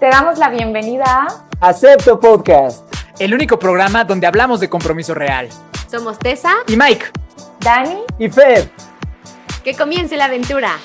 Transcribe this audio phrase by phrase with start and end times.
[0.00, 1.28] Te damos la bienvenida
[1.60, 2.82] a Acepto Podcast,
[3.18, 5.50] el único programa donde hablamos de compromiso real.
[5.90, 7.04] Somos Tessa y Mike,
[7.60, 8.66] Dani y Fed.
[9.62, 10.78] Que comience la aventura.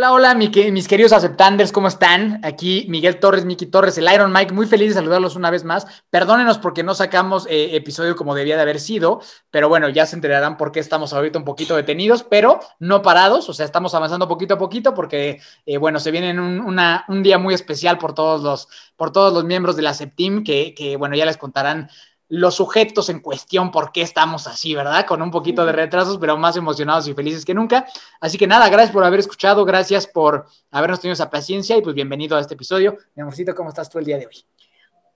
[0.00, 2.38] Hola, hola, mis queridos aceptanders, ¿cómo están?
[2.44, 5.88] Aquí Miguel Torres, Miki Torres, el Iron Mike, muy feliz de saludarlos una vez más.
[6.08, 10.14] Perdónenos porque no sacamos eh, episodio como debía de haber sido, pero bueno, ya se
[10.14, 14.28] enterarán por qué estamos ahorita un poquito detenidos, pero no parados, o sea, estamos avanzando
[14.28, 18.68] poquito a poquito porque, eh, bueno, se viene un, día muy especial por todos los,
[18.94, 21.90] por todos los miembros de la Septim, que, que, bueno, ya les contarán
[22.28, 25.06] los sujetos en cuestión, por qué estamos así, ¿verdad?
[25.06, 27.86] Con un poquito de retrasos, pero más emocionados y felices que nunca.
[28.20, 31.94] Así que nada, gracias por haber escuchado, gracias por habernos tenido esa paciencia y pues
[31.94, 32.98] bienvenido a este episodio.
[33.14, 34.44] Mi amorcito, ¿cómo estás tú el día de hoy?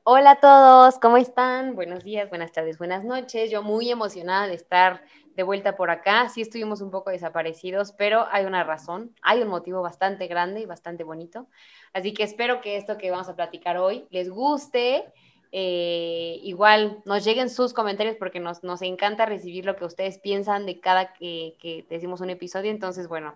[0.04, 1.76] Hola a todos, ¿cómo están?
[1.76, 3.50] Buenos días, buenas tardes, buenas noches.
[3.50, 5.04] Yo muy emocionada de estar
[5.36, 6.28] de vuelta por acá.
[6.28, 10.66] Sí estuvimos un poco desaparecidos, pero hay una razón, hay un motivo bastante grande y
[10.66, 11.46] bastante bonito.
[11.92, 15.12] Así que espero que esto que vamos a platicar hoy les guste
[15.54, 20.64] eh, igual nos lleguen sus comentarios porque nos, nos, encanta recibir lo que ustedes piensan
[20.64, 22.70] de cada que, que decimos un episodio.
[22.70, 23.34] Entonces, bueno,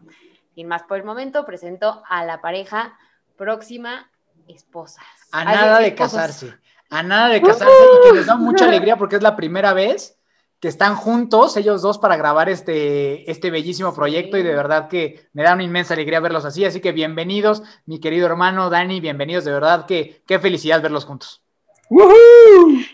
[0.54, 2.98] sin más por el momento, presento a la pareja
[3.36, 4.10] próxima
[4.48, 5.04] esposas.
[5.30, 6.54] A nada de casarse,
[6.88, 10.18] a nada de casarse y que les da mucha alegría porque es la primera vez
[10.58, 15.28] que están juntos ellos dos para grabar este, este bellísimo proyecto y de verdad que
[15.34, 16.64] me da una inmensa alegría verlos así.
[16.64, 21.42] Así que bienvenidos, mi querido hermano Dani, bienvenidos, de verdad que qué felicidad verlos juntos.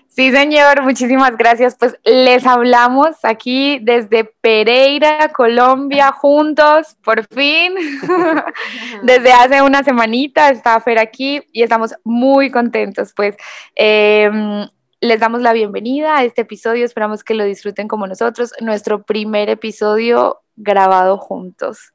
[0.09, 1.75] Sí, señor, muchísimas gracias.
[1.79, 7.75] Pues les hablamos aquí desde Pereira, Colombia, juntos, por fin.
[9.03, 13.15] desde hace una semanita está Fer aquí y estamos muy contentos.
[13.17, 13.37] Pues
[13.75, 14.69] em,
[15.01, 19.49] les damos la bienvenida a este episodio, esperamos que lo disfruten como nosotros, nuestro primer
[19.49, 21.93] episodio grabado juntos.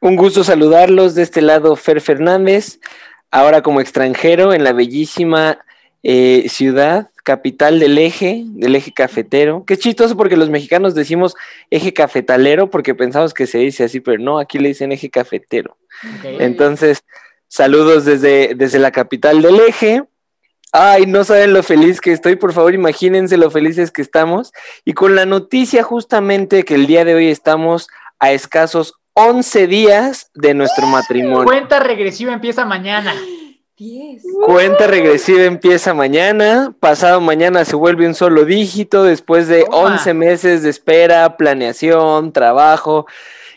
[0.00, 2.80] Un gusto saludarlos de este lado, Fer Fernández,
[3.30, 5.64] ahora como extranjero en la bellísima
[6.06, 9.64] eh, ciudad, capital del eje, del eje cafetero.
[9.66, 11.34] Qué chistoso porque los mexicanos decimos
[11.70, 15.78] eje cafetalero porque pensamos que se dice así, pero no, aquí le dicen eje cafetero.
[16.22, 17.04] Entonces,
[17.48, 20.04] saludos desde, desde la capital del eje.
[20.72, 24.52] Ay, no saben lo feliz que estoy, por favor, imagínense lo felices que estamos.
[24.84, 27.88] Y con la noticia justamente que el día de hoy estamos
[28.18, 31.44] a escasos 11 días de nuestro matrimonio.
[31.44, 33.14] Cuenta regresiva empieza mañana.
[34.46, 40.62] Cuenta regresiva empieza mañana, pasado mañana se vuelve un solo dígito después de 11 meses
[40.62, 43.06] de espera, planeación, trabajo.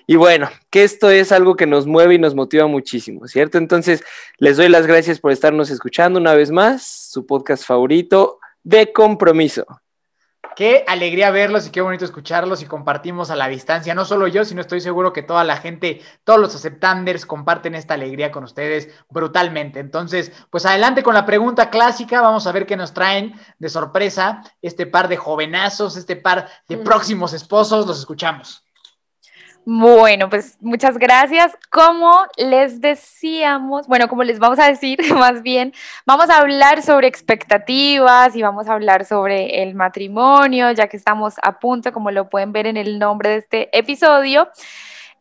[0.07, 3.59] Y bueno, que esto es algo que nos mueve y nos motiva muchísimo, ¿cierto?
[3.59, 4.03] Entonces,
[4.39, 9.67] les doy las gracias por estarnos escuchando una vez más, su podcast favorito de compromiso.
[10.57, 13.94] Qué alegría verlos y qué bonito escucharlos y compartimos a la distancia.
[13.94, 17.94] No solo yo, sino estoy seguro que toda la gente, todos los aceptanders comparten esta
[17.94, 19.79] alegría con ustedes brutalmente.
[19.79, 22.22] Entonces, pues adelante con la pregunta clásica.
[22.22, 26.78] Vamos a ver qué nos traen de sorpresa este par de jovenazos, este par de
[26.78, 27.85] próximos esposos.
[27.85, 28.66] Los escuchamos.
[29.69, 31.57] Bueno, pues muchas gracias.
[31.69, 35.73] Como les decíamos, bueno, como les vamos a decir más bien,
[36.05, 41.35] vamos a hablar sobre expectativas y vamos a hablar sobre el matrimonio, ya que estamos
[41.44, 44.47] a punto, como lo pueden ver en el nombre de este episodio.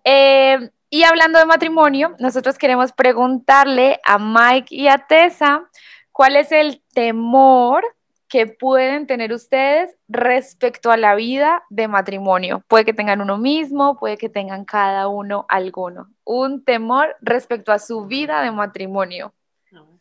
[0.05, 5.65] Eh, y hablando de matrimonio, nosotros queremos preguntarle a Mike y a Tessa
[6.13, 7.85] cuál es el temor
[8.29, 12.65] que pueden tener ustedes respecto a la vida de matrimonio.
[12.69, 16.09] Puede que tengan uno mismo, puede que tengan cada uno alguno.
[16.25, 19.33] Un temor respecto a su vida de matrimonio.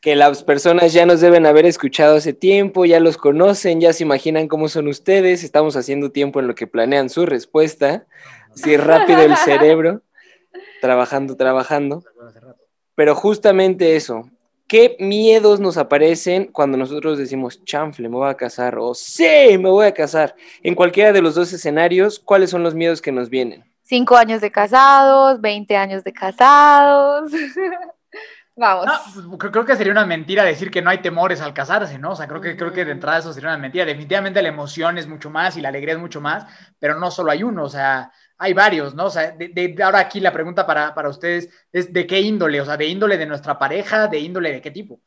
[0.01, 4.03] Que las personas ya nos deben haber escuchado hace tiempo, ya los conocen, ya se
[4.03, 8.05] imaginan cómo son ustedes, estamos haciendo tiempo en lo que planean su respuesta.
[8.53, 10.01] Si rápido el cerebro,
[10.81, 12.03] trabajando, trabajando.
[12.95, 14.29] Pero justamente eso,
[14.67, 18.77] ¿Qué miedos nos aparecen cuando nosotros decimos, chanfle, me voy a casar?
[18.79, 20.35] O sí, me voy a casar.
[20.63, 23.63] En cualquiera de los dos escenarios, ¿cuáles son los miedos que nos vienen?
[23.83, 27.31] Cinco años de casados, veinte años de casados.
[28.55, 28.87] Vamos.
[29.13, 32.11] Pues, creo que sería una mentira decir que no hay temores al casarse, ¿no?
[32.11, 33.85] O sea, creo que, creo que de entrada eso sería una mentira.
[33.85, 36.45] Definitivamente la emoción es mucho más y la alegría es mucho más,
[36.79, 39.05] pero no solo hay uno, o sea, hay varios, ¿no?
[39.05, 42.65] O sea, de, ahora aquí la pregunta para, para, ustedes es de qué índole, o
[42.65, 44.99] sea, de índole de nuestra pareja, de índole de qué tipo.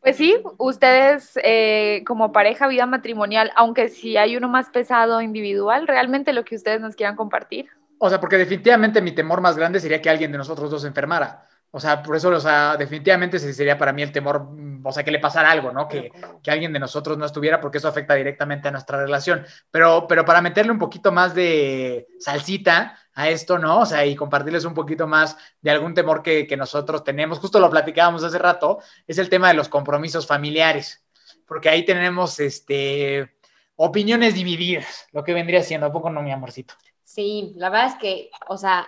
[0.00, 5.86] Pues sí, ustedes eh, como pareja, vida matrimonial, aunque si hay uno más pesado individual,
[5.86, 7.70] realmente lo que ustedes nos quieran compartir.
[7.98, 10.88] O sea, porque definitivamente mi temor más grande sería que alguien de nosotros dos se
[10.88, 11.48] enfermara.
[11.76, 14.92] O sea, por eso, o sea, definitivamente ese sería para mí el temor, mm, o
[14.92, 15.88] sea, que le pasara algo, ¿no?
[15.88, 19.44] Que, que, alguien de nosotros no estuviera, porque eso afecta directamente a nuestra relación.
[19.72, 23.80] Pero, pero para meterle un poquito más de salsita a esto, ¿no?
[23.80, 27.58] O sea, y compartirles un poquito más de algún temor que, que nosotros tenemos, justo
[27.58, 28.78] lo platicábamos hace rato,
[29.08, 31.04] es el tema de los compromisos familiares,
[31.44, 33.34] porque ahí tenemos, este,
[33.74, 36.74] opiniones divididas, lo que vendría siendo, ¿a poco no, mi amorcito?
[37.02, 38.86] Sí, la verdad es que, o sea,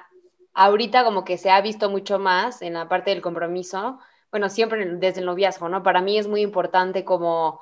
[0.56, 3.98] ahorita como que se ha visto mucho más en la parte del compromiso,
[4.30, 5.82] bueno, siempre desde el noviazgo, ¿no?
[5.82, 7.60] Para mí es muy importante como,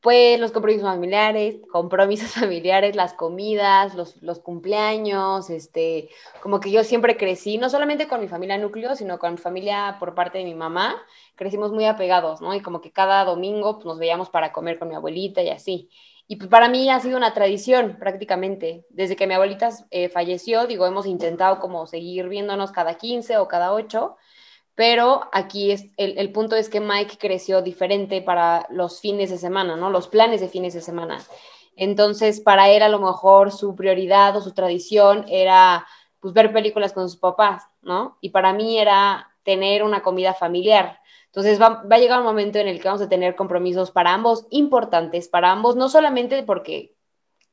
[0.00, 6.10] pues, los compromisos familiares, compromisos familiares, las comidas, los, los cumpleaños, este,
[6.42, 9.96] como que yo siempre crecí, no solamente con mi familia núcleo, sino con mi familia
[10.00, 10.96] por parte de mi mamá,
[11.36, 12.52] crecimos muy apegados, ¿no?
[12.54, 15.88] Y como que cada domingo pues, nos veíamos para comer con mi abuelita y así.
[16.30, 18.84] Y pues para mí ha sido una tradición prácticamente.
[18.90, 23.48] Desde que mi abuelita eh, falleció, digo, hemos intentado como seguir viéndonos cada 15 o
[23.48, 24.14] cada 8,
[24.74, 29.38] pero aquí es, el, el, punto es que Mike creció diferente para los fines de
[29.38, 29.88] semana, ¿no?
[29.88, 31.18] Los planes de fines de semana.
[31.76, 35.86] Entonces, para él a lo mejor su prioridad o su tradición era
[36.20, 38.18] pues ver películas con sus papás, ¿no?
[38.20, 41.00] Y para mí era tener una comida familiar.
[41.24, 44.46] Entonces va, a llegar un momento en el que vamos a tener compromisos para ambos
[44.50, 46.94] importantes, para ambos, no solamente porque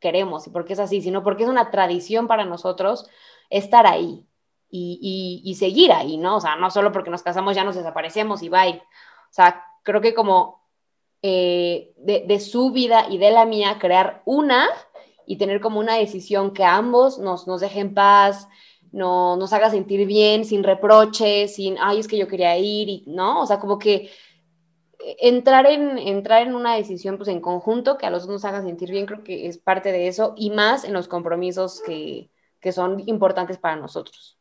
[0.02, 3.10] queremos y porque es así, sino porque es una tradición para nosotros
[3.50, 4.26] estar ahí
[4.70, 6.36] y, seguir ahí, ¿no?
[6.36, 8.82] O sea, no solo porque nos casamos ya nos desaparecemos y bye.
[9.30, 10.68] O sea, creo que como
[11.22, 14.68] eh, de, su vida y de la mía, crear una
[15.26, 18.50] y tener como una decisión que ambos nos, nos dejen paz,
[18.96, 23.04] no, nos haga sentir bien, sin reproches, sin, ay, es que yo quería ir, y,
[23.08, 23.42] ¿no?
[23.42, 24.10] O sea, como que
[25.20, 28.62] entrar en, entrar en una decisión pues en conjunto que a los dos nos haga
[28.62, 32.32] sentir bien, creo que es parte de eso, y más en los compromisos que,
[32.62, 34.35] que son importantes para nosotros.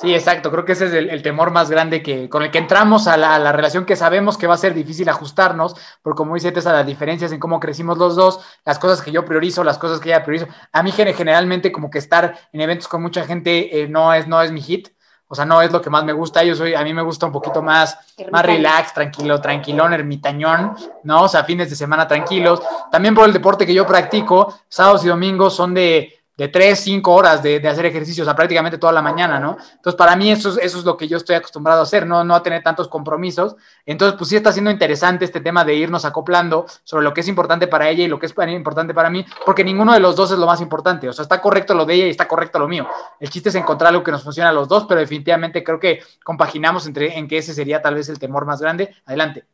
[0.00, 0.52] Sí, exacto.
[0.52, 3.50] Creo que ese es el, temor más grande que, con el que entramos a la,
[3.50, 7.32] relación que sabemos que va a ser difícil ajustarnos, porque como dice Tessa, las diferencias
[7.32, 10.46] en cómo crecimos los dos, las cosas que yo priorizo, las cosas que ella priorizo.
[10.72, 14.40] A mí generalmente como que estar en eventos con mucha gente eh, no, es, no
[14.40, 14.88] es mi hit.
[15.26, 16.44] O sea, no es lo que más me gusta.
[16.44, 17.98] Yo soy, a mí me gusta un poquito más,
[18.30, 21.24] más relax, tranquilo, tranquilón, ermitañón, ¿no?
[21.24, 22.62] O sea, fines de semana tranquilos.
[22.90, 27.14] También por el deporte que yo practico, sábados y domingos son de de tres, cinco
[27.14, 29.56] horas de, hacer ejercicio, o sea, prácticamente toda la mañana, ¿no?
[29.74, 32.22] Entonces, para mí eso, eso es lo que yo estoy acostumbrado a hacer, ¿no?
[32.22, 33.56] No a tener tantos compromisos.
[33.84, 37.28] Entonces, pues sí está siendo interesante este tema de irnos acoplando sobre lo que es
[37.28, 40.30] importante para ella y lo que es importante para mí, porque ninguno de los dos
[40.30, 41.08] es lo más importante.
[41.08, 42.86] O sea, está correcto lo de ella y está correcto lo mío.
[43.18, 46.04] El chiste es encontrar algo que nos funcione a los dos, pero definitivamente creo que
[46.22, 48.94] compaginamos entre, en que ese sería tal vez el temor más grande.
[49.06, 49.44] Adelante.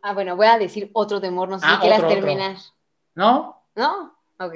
[0.00, 2.56] Ah, bueno, voy a decir otro temor, no sé si ah, quieras terminar.
[3.14, 3.64] ¿No?
[3.74, 4.16] ¿No?
[4.40, 4.54] Ok.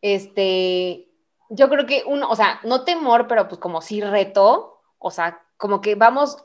[0.00, 1.08] Este,
[1.50, 5.42] yo creo que uno, o sea, no temor, pero pues como sí reto, o sea,
[5.56, 6.44] como que vamos,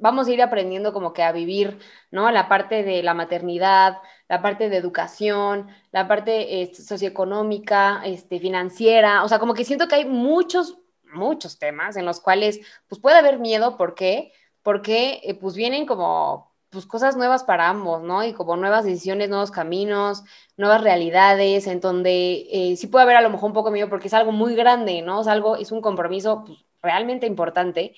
[0.00, 1.78] vamos a ir aprendiendo como que a vivir,
[2.10, 2.30] ¿no?
[2.30, 3.98] La parte de la maternidad,
[4.28, 9.88] la parte de educación, la parte este, socioeconómica, este, financiera, o sea, como que siento
[9.88, 10.78] que hay muchos,
[11.12, 14.32] muchos temas en los cuales pues puede haber miedo, ¿por qué?
[14.62, 18.24] Porque eh, pues vienen como pues cosas nuevas para ambos, ¿no?
[18.24, 20.22] Y como nuevas decisiones, nuevos caminos,
[20.56, 24.08] nuevas realidades, en donde eh, sí puede haber a lo mejor un poco miedo porque
[24.08, 25.20] es algo muy grande, ¿no?
[25.22, 27.94] Es algo, es un compromiso pues, realmente importante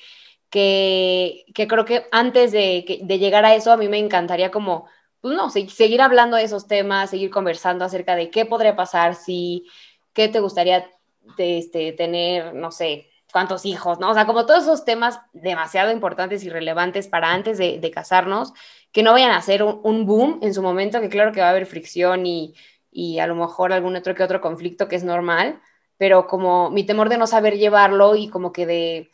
[0.50, 4.86] que, que, creo que antes de, de, llegar a eso a mí me encantaría como,
[5.20, 9.66] pues no, seguir hablando de esos temas, seguir conversando acerca de qué podría pasar si,
[10.12, 10.90] qué te gustaría
[11.38, 14.10] este, tener, no sé, cuántos hijos, ¿no?
[14.10, 18.52] O sea, como todos esos temas demasiado importantes y relevantes para antes de, casarnos,
[18.92, 21.50] que no vayan a ser un, boom en su momento, que claro que va a
[21.50, 22.54] haber fricción y,
[22.90, 25.60] y, a lo mejor algún otro que otro conflicto que es normal,
[25.96, 29.10] pero como mi temor de no saber llevarlo y como que de,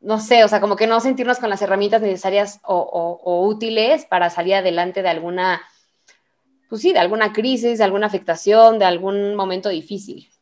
[0.00, 2.76] no sé, o sea, como que no sentirnos con las herramientas necesarias o,
[3.22, 5.62] o útiles para salir adelante de alguna,
[6.68, 10.33] pues sí, de alguna crisis, de alguna afectación, de algún momento difícil.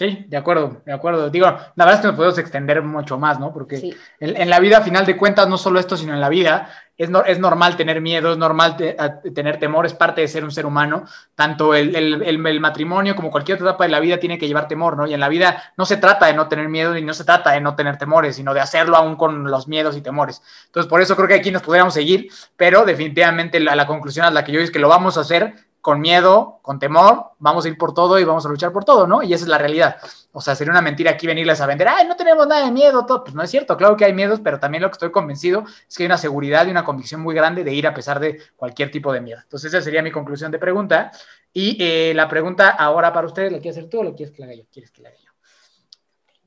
[0.00, 1.28] Sí, de acuerdo, de acuerdo.
[1.28, 3.52] Digo, la verdad es que nos podemos extender mucho más, ¿no?
[3.52, 6.70] Porque en, la vida, a final de cuentas, no solo esto, sino en la vida,
[6.96, 10.64] es, es normal tener miedo, es normal tener temor, es parte de ser un ser
[10.64, 11.04] humano.
[11.34, 14.96] Tanto el, el, matrimonio como cualquier otra etapa de la vida tiene que llevar temor,
[14.96, 15.06] ¿no?
[15.06, 17.50] Y en la vida no se trata de no tener miedo y no se trata
[17.50, 20.40] de no tener temores, sino de hacerlo aún con los miedos y temores.
[20.64, 24.30] Entonces, por eso creo que aquí nos podríamos seguir, pero definitivamente la, la conclusión a
[24.30, 27.68] la que yo es que lo vamos a hacer con miedo, con temor, vamos a
[27.68, 29.22] ir por todo y vamos a luchar por todo, ¿no?
[29.22, 29.96] Y esa es la realidad.
[30.32, 33.06] O sea, sería una mentira aquí venirles a vender, ay, no tenemos nada de miedo,
[33.06, 33.24] todo.
[33.24, 35.96] Pues no es cierto, claro que hay miedos, pero también lo que estoy convencido es
[35.96, 38.90] que hay una seguridad y una convicción muy grande de ir a pesar de cualquier
[38.90, 39.40] tipo de miedo.
[39.42, 41.10] Entonces, esa sería mi conclusión de pregunta.
[41.52, 44.42] Y eh, la pregunta ahora para ustedes, ¿la quieres hacer tú o la quieres que
[44.42, 44.64] la haga yo?
[44.70, 45.30] ¿Quieres que la haga yo?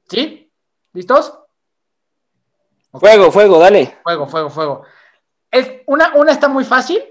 [0.10, 0.52] ¿Sí?
[0.94, 1.40] ¿Listos?
[2.92, 3.98] Fuego, fuego, dale.
[4.04, 4.84] Fuego, fuego, fuego.
[5.50, 7.04] Es, una, una está muy fácil,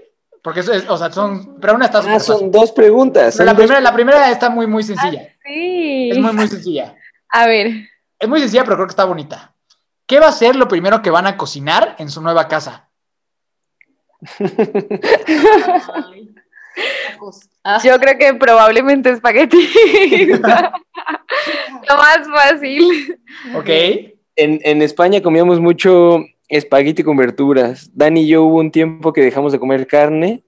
[0.43, 2.51] porque eso es, o sea, son, pero una está Ah, son fácil.
[2.51, 3.33] dos preguntas.
[3.35, 5.29] Son la, dos- primera, la primera está muy, muy sencilla.
[5.45, 6.09] Sí.
[6.11, 6.95] Es muy, muy sencilla.
[7.29, 7.87] A ver,
[8.19, 9.53] Es muy sencilla, pero creo que está bonita.
[10.05, 12.89] ¿Qué va a ser lo primero que van a cocinar en su nueva casa?
[17.63, 19.67] Ah, yo creo que probablemente espagueti.
[21.89, 23.17] Lo más fácil.
[23.55, 23.69] ¿Ok?
[24.35, 26.17] En, en España comíamos mucho
[26.57, 27.91] espagueti con verduras.
[27.93, 30.43] Dani y yo hubo un tiempo que dejamos de comer carne.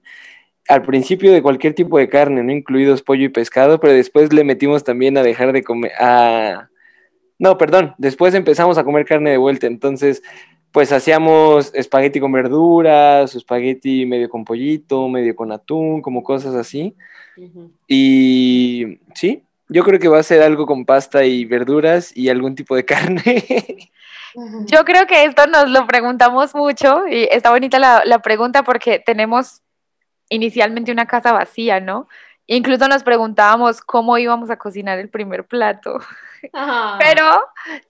[0.68, 2.52] Al principio de cualquier tipo de carne, ¿no?
[2.52, 5.92] Incluidos pollo y pescado, pero después le metimos también a dejar de comer.
[6.00, 6.68] A...
[7.38, 9.66] No, perdón, después empezamos a comer carne de vuelta.
[9.66, 10.22] Entonces,
[10.72, 16.94] pues hacíamos espagueti con verduras, espagueti medio con pollito, medio con atún, como cosas así.
[17.86, 22.54] Y sí, yo creo que va a ser algo con pasta y verduras y algún
[22.54, 23.44] tipo de carne.
[24.66, 28.98] Yo creo que esto nos lo preguntamos mucho y está bonita la, la pregunta porque
[28.98, 29.62] tenemos
[30.28, 32.08] inicialmente una casa vacía, ¿no?
[32.46, 35.98] Incluso nos preguntábamos cómo íbamos a cocinar el primer plato.
[36.98, 37.42] Pero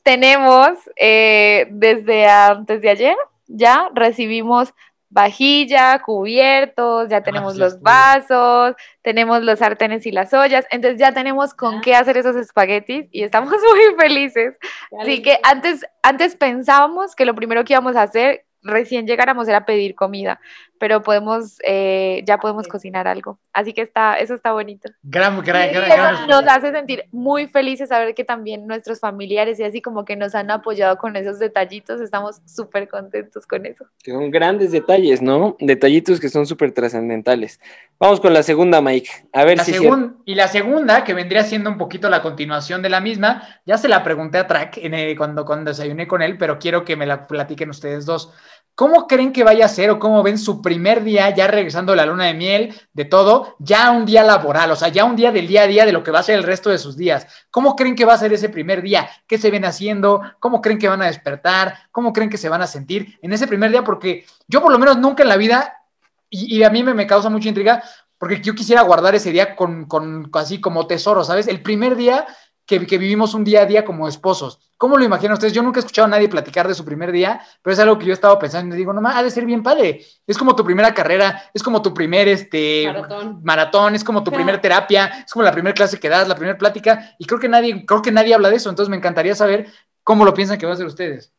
[0.03, 4.73] tenemos eh, desde antes de ayer, ya recibimos
[5.09, 10.99] vajilla, cubiertos, ya tenemos pues ya los vasos, tenemos los sartenes y las ollas, entonces
[10.99, 11.81] ya tenemos con Ah.
[11.83, 14.55] qué hacer esos espaguetis y estamos muy felices.
[15.01, 19.65] Así que antes, antes pensábamos que lo primero que íbamos a hacer recién llegáramos era
[19.65, 20.41] pedir comida,
[20.79, 22.71] pero podemos, eh, ya podemos Sí.
[22.71, 23.39] cocinar algo.
[23.53, 24.91] Así que está, eso está bonito.
[25.03, 29.65] Gran, gran, gran, gran nos hace sentir muy felices saber que también nuestros familiares y
[29.65, 33.87] así como que nos han apoyado con esos detallitos, estamos súper contentos con eso.
[34.05, 35.57] Son grandes detalles, ¿no?
[35.61, 37.61] Detallitos que son súper trascendentales.
[37.99, 39.09] Vamos con la segunda, Mike.
[39.33, 42.83] A ver La si segun- y la segunda, que vendría siendo un poquito la continuación
[42.83, 46.21] de la misma, ya se la pregunté a Track en el- cuando, cuando desayuné con
[46.21, 48.33] él, pero quiero que me la platiquen ustedes dos.
[48.77, 51.97] ¿Cómo creen que vaya a ser o cómo ven su primer día ya regresando de
[51.97, 55.33] la luna de miel, de todo, ya un día laboral, o sea, ya un día
[55.33, 57.27] del día a día de lo que va a ser el resto de sus días?
[57.51, 59.09] ¿Cómo creen que va a ser ese primer día?
[59.27, 60.21] ¿Qué se ven haciendo?
[60.41, 61.75] ¿Cómo creen que van a despertar?
[61.91, 63.83] ¿Cómo creen que se van a sentir en ese primer día?
[63.83, 65.83] Porque yo por lo menos nunca en la vida,
[66.29, 67.83] y, y a mí me, me causa mucha intriga,
[68.19, 71.49] porque yo quisiera guardar ese día con, con así como tesoro, ¿sabes?
[71.49, 72.27] El primer día
[72.67, 74.59] que, que vivimos un día a día como esposos.
[74.77, 75.55] ¿Cómo lo imaginan ustedes?
[75.55, 78.07] Yo nunca he escuchado a nadie platicar de su primer día, pero es algo que
[78.07, 80.05] yo estaba pensando y digo, no, ma, ha de ser bien padre.
[80.27, 83.41] Es como tu primera carrera, es como tu primer este, Maratón.
[83.43, 84.37] maratón, es como tu Ajá.
[84.37, 87.49] primer terapia, es como la primera clase que das, la primera plática, y creo que
[87.49, 89.69] nadie, creo que nadie habla de eso, entonces me encantaría saber
[90.03, 91.33] cómo lo piensan que va a ser ustedes.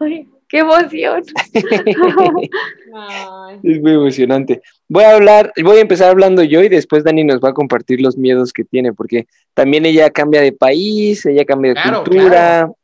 [0.00, 1.22] Ay, ¡Qué emoción!
[3.62, 4.62] Es muy emocionante.
[4.88, 8.00] Voy a hablar, voy a empezar hablando yo y después Dani nos va a compartir
[8.00, 12.28] los miedos que tiene, porque también ella cambia de país, ella cambia de Claro, cultura,
[12.28, 12.76] claro.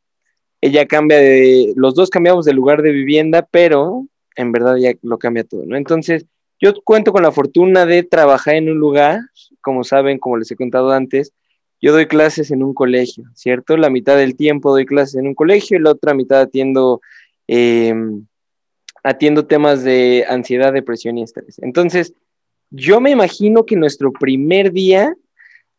[0.59, 5.17] ella cambia de, los dos cambiamos de lugar de vivienda, pero en verdad ya lo
[5.17, 5.77] cambia todo, ¿no?
[5.77, 6.25] Entonces,
[6.59, 9.19] yo cuento con la fortuna de trabajar en un lugar,
[9.61, 11.31] como saben, como les he contado antes,
[11.81, 13.75] yo doy clases en un colegio, ¿cierto?
[13.75, 17.01] La mitad del tiempo doy clases en un colegio y la otra mitad atiendo,
[17.47, 17.93] eh,
[19.03, 21.59] atiendo temas de ansiedad, depresión y estrés.
[21.59, 22.13] Entonces,
[22.69, 25.15] yo me imagino que nuestro primer día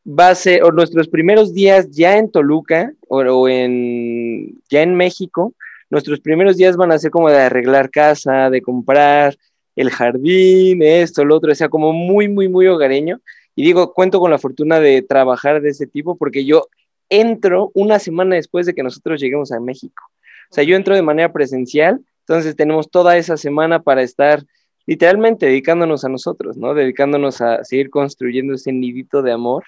[0.06, 4.96] va a ser, o nuestros primeros días ya en Toluca o, o en, ya en
[4.96, 5.54] México,
[5.88, 9.36] nuestros primeros días van a ser como de arreglar casa, de comprar
[9.76, 13.20] el jardín, esto, lo otro, o sea, como muy, muy, muy hogareño.
[13.54, 16.68] Y digo, cuento con la fortuna de trabajar de ese tipo porque yo
[17.08, 20.02] entro una semana después de que nosotros lleguemos a México.
[20.50, 24.44] O sea, yo entro de manera presencial, entonces tenemos toda esa semana para estar
[24.86, 26.74] literalmente dedicándonos a nosotros, ¿no?
[26.74, 29.64] Dedicándonos a seguir construyendo ese nidito de amor.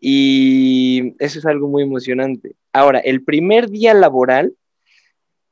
[0.00, 2.54] Y eso es algo muy emocionante.
[2.72, 4.54] Ahora, el primer día laboral,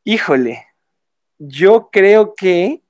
[0.04, 0.64] híjole,
[1.38, 2.80] yo creo que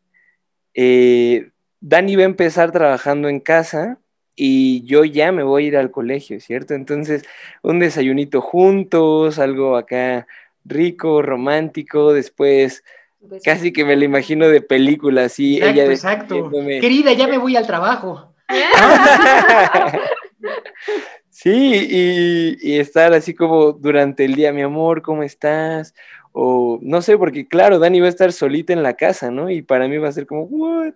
[0.74, 3.98] eh, Dani va a empezar trabajando en casa
[4.40, 6.74] y yo ya me voy a ir al colegio, ¿cierto?
[6.74, 7.24] Entonces,
[7.62, 10.28] un desayunito juntos, algo acá
[10.64, 12.84] rico, romántico, después
[13.28, 16.34] Pues, casi que me lo imagino de película, así, Exacto, ella exacto.
[16.36, 18.32] diciéndome- Querida, ya me voy al trabajo.
[21.30, 25.94] sí, y, y estar así como durante el día, mi amor, ¿cómo estás?
[26.32, 29.50] O no sé, porque claro, Dani va a estar solita en la casa, ¿no?
[29.50, 30.94] Y para mí va a ser como, ¿what?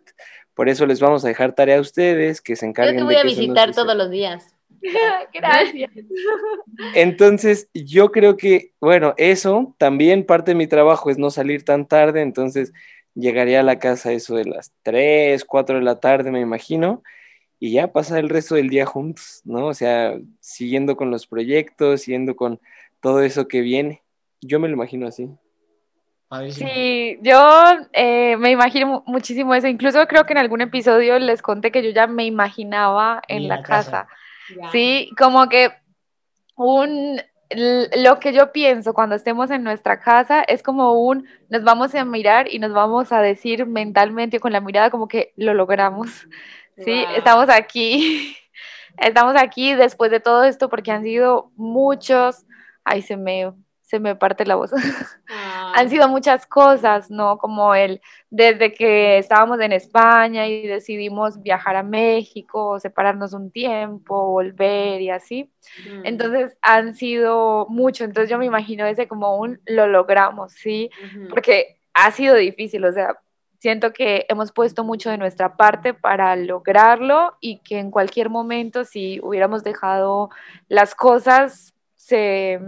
[0.55, 3.15] Por eso les vamos a dejar tarea a ustedes que se Yo encarguen te voy
[3.15, 4.55] de a visitar todos los días.
[5.35, 5.91] Gracias.
[6.95, 11.87] Entonces, yo creo que, bueno, eso también parte de mi trabajo es no salir tan
[11.87, 12.73] tarde, entonces
[13.15, 17.03] llegaría a la casa eso de las 3, 4 de la tarde, me imagino,
[17.61, 19.67] y ya pasar el resto del día juntos, ¿no?
[19.67, 22.61] O sea, siguiendo con los proyectos, siguiendo con
[23.01, 24.03] todo eso que viene.
[24.41, 25.31] Yo me lo imagino así.
[26.51, 27.63] Sí, yo
[27.93, 29.67] eh, me imagino muchísimo eso.
[29.67, 33.63] Incluso creo que en algún episodio les conté que yo ya me imaginaba en, la,
[33.63, 34.09] casa.
[34.71, 35.73] Sí, como que
[36.57, 37.21] un
[37.55, 42.03] lo que yo pienso cuando estemos en nuestra casa es como un nos vamos a
[42.07, 46.27] mirar y nos vamos a decir mentalmente con la mirada como que lo logramos.
[46.79, 48.37] Sí, estamos aquí.
[48.99, 52.45] Estamos aquí después de todo esto porque han sido muchos,
[52.85, 53.51] ay, se me
[53.93, 54.71] se me parte la voz.
[55.75, 57.39] Han sido muchas cosas, ¿no?
[57.39, 58.01] Como el,
[58.31, 65.11] desde que estábamos en España y decidimos viajar a México, separarnos un tiempo, volver y
[65.11, 65.51] así.
[65.87, 66.07] Mm.
[66.07, 70.91] Entonces han sido mucho, entonces yo me imagino ese como un lo logramos, ¿sí?
[71.31, 73.19] Porque ha sido difícil, o sea,
[73.59, 78.85] siento que hemos puesto mucho de nuestra parte para lograrlo y que en cualquier momento
[78.85, 80.31] si hubiéramos dejado
[80.69, 82.59] las cosas se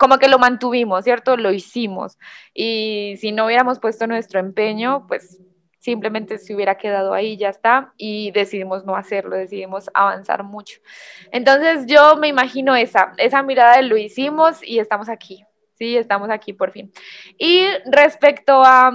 [0.00, 1.36] como que lo mantuvimos, ¿cierto?
[1.36, 2.18] Lo hicimos.
[2.54, 5.42] Y si no hubiéramos puesto nuestro empeño, pues
[5.78, 10.80] simplemente se hubiera quedado ahí, ya está, y decidimos no hacerlo, decidimos avanzar mucho.
[11.32, 16.30] Entonces yo me imagino esa, esa mirada de lo hicimos y estamos aquí, sí, estamos
[16.30, 16.90] aquí por fin.
[17.36, 18.90] Y respecto a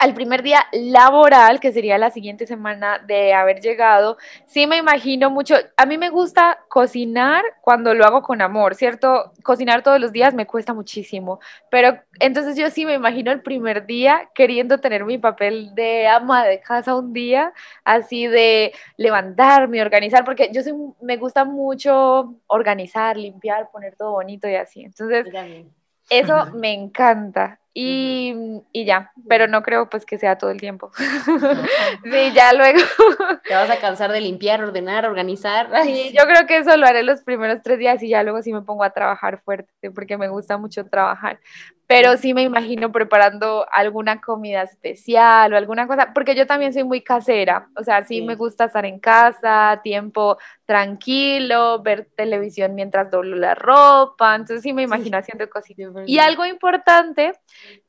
[0.00, 4.16] al primer día laboral, que sería la siguiente semana de haber llegado,
[4.46, 9.32] sí me imagino mucho, a mí me gusta cocinar cuando lo hago con amor, ¿cierto?
[9.42, 11.38] Cocinar todos los días me cuesta muchísimo,
[11.70, 16.46] pero entonces yo sí me imagino el primer día queriendo tener mi papel de ama
[16.46, 17.52] de casa un día,
[17.84, 24.48] así de levantarme, organizar, porque yo sí me gusta mucho organizar, limpiar, poner todo bonito
[24.48, 24.82] y así.
[24.82, 25.26] Entonces,
[26.10, 27.58] eso me encanta.
[27.72, 28.34] Y,
[28.72, 30.90] y, ya, pero no creo pues que sea todo el tiempo.
[32.04, 32.80] sí, ya luego.
[33.48, 35.70] Te vas a cansar de limpiar, ordenar, organizar.
[35.84, 38.52] Sí, yo creo que eso lo haré los primeros tres días y ya luego sí
[38.52, 41.38] me pongo a trabajar fuerte porque me gusta mucho trabajar
[41.90, 42.34] pero sí.
[42.34, 47.68] me imagino preparando alguna comida especial o alguna cosa, porque yo también soy muy casera,
[47.76, 53.56] o sea, sí, me gusta estar en casa, tiempo tranquilo, ver televisión mientras doblo la
[53.56, 55.90] ropa, entonces sí me imagino haciendo cositas.
[56.06, 57.32] Y algo importante,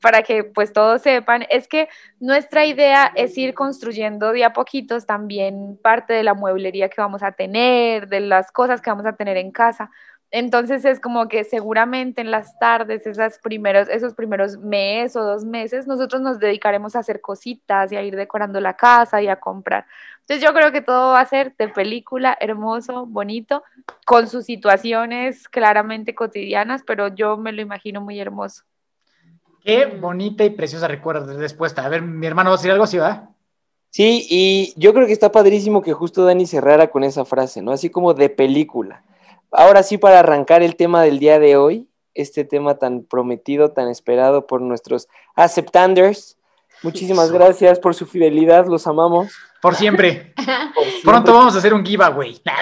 [0.00, 5.06] para que pues todos sepan, es que nuestra idea es ir construyendo de a poquitos
[5.06, 9.12] también parte de la mueblería que vamos a tener, de las cosas que vamos a
[9.12, 9.92] tener en casa
[10.34, 15.44] entonces es como que seguramente en las tardes, esas primeros, esos primeros meses o dos
[15.44, 19.36] meses, nosotros nos dedicaremos a hacer cositas y a ir decorando la casa y a
[19.36, 19.84] comprar.
[20.20, 23.62] Entonces yo creo que todo va a ser de película, hermoso, bonito,
[24.06, 28.62] con sus situaciones claramente cotidianas, pero yo me lo imagino muy hermoso.
[29.62, 31.84] Qué bonita y preciosa recuerda respuesta.
[31.84, 33.28] A ver, mi hermano va a decir algo así, ¿verdad?
[33.90, 37.72] Sí, y yo creo que está padrísimo que justo Dani cerrara con esa frase, ¿no?
[37.72, 39.04] Así como de película
[39.52, 43.88] ahora sí, para arrancar el tema del día de hoy, este tema tan prometido, tan
[43.88, 46.38] esperado por nuestros aceptanders.
[46.82, 49.32] Muchísimas gracias por su fidelidad, los amamos.
[49.60, 50.34] Por siempre.
[51.04, 52.42] Pronto vamos a hacer un giveaway.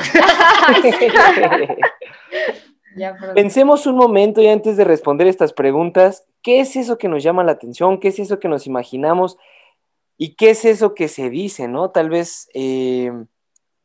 [3.35, 7.44] Pensemos un momento y antes de responder estas preguntas, ¿qué es eso que nos llama
[7.44, 8.00] la atención?
[8.00, 9.38] ¿Qué es eso que nos imaginamos?
[10.16, 11.90] ¿Y qué es eso que se dice, no?
[11.90, 13.12] Tal vez eh,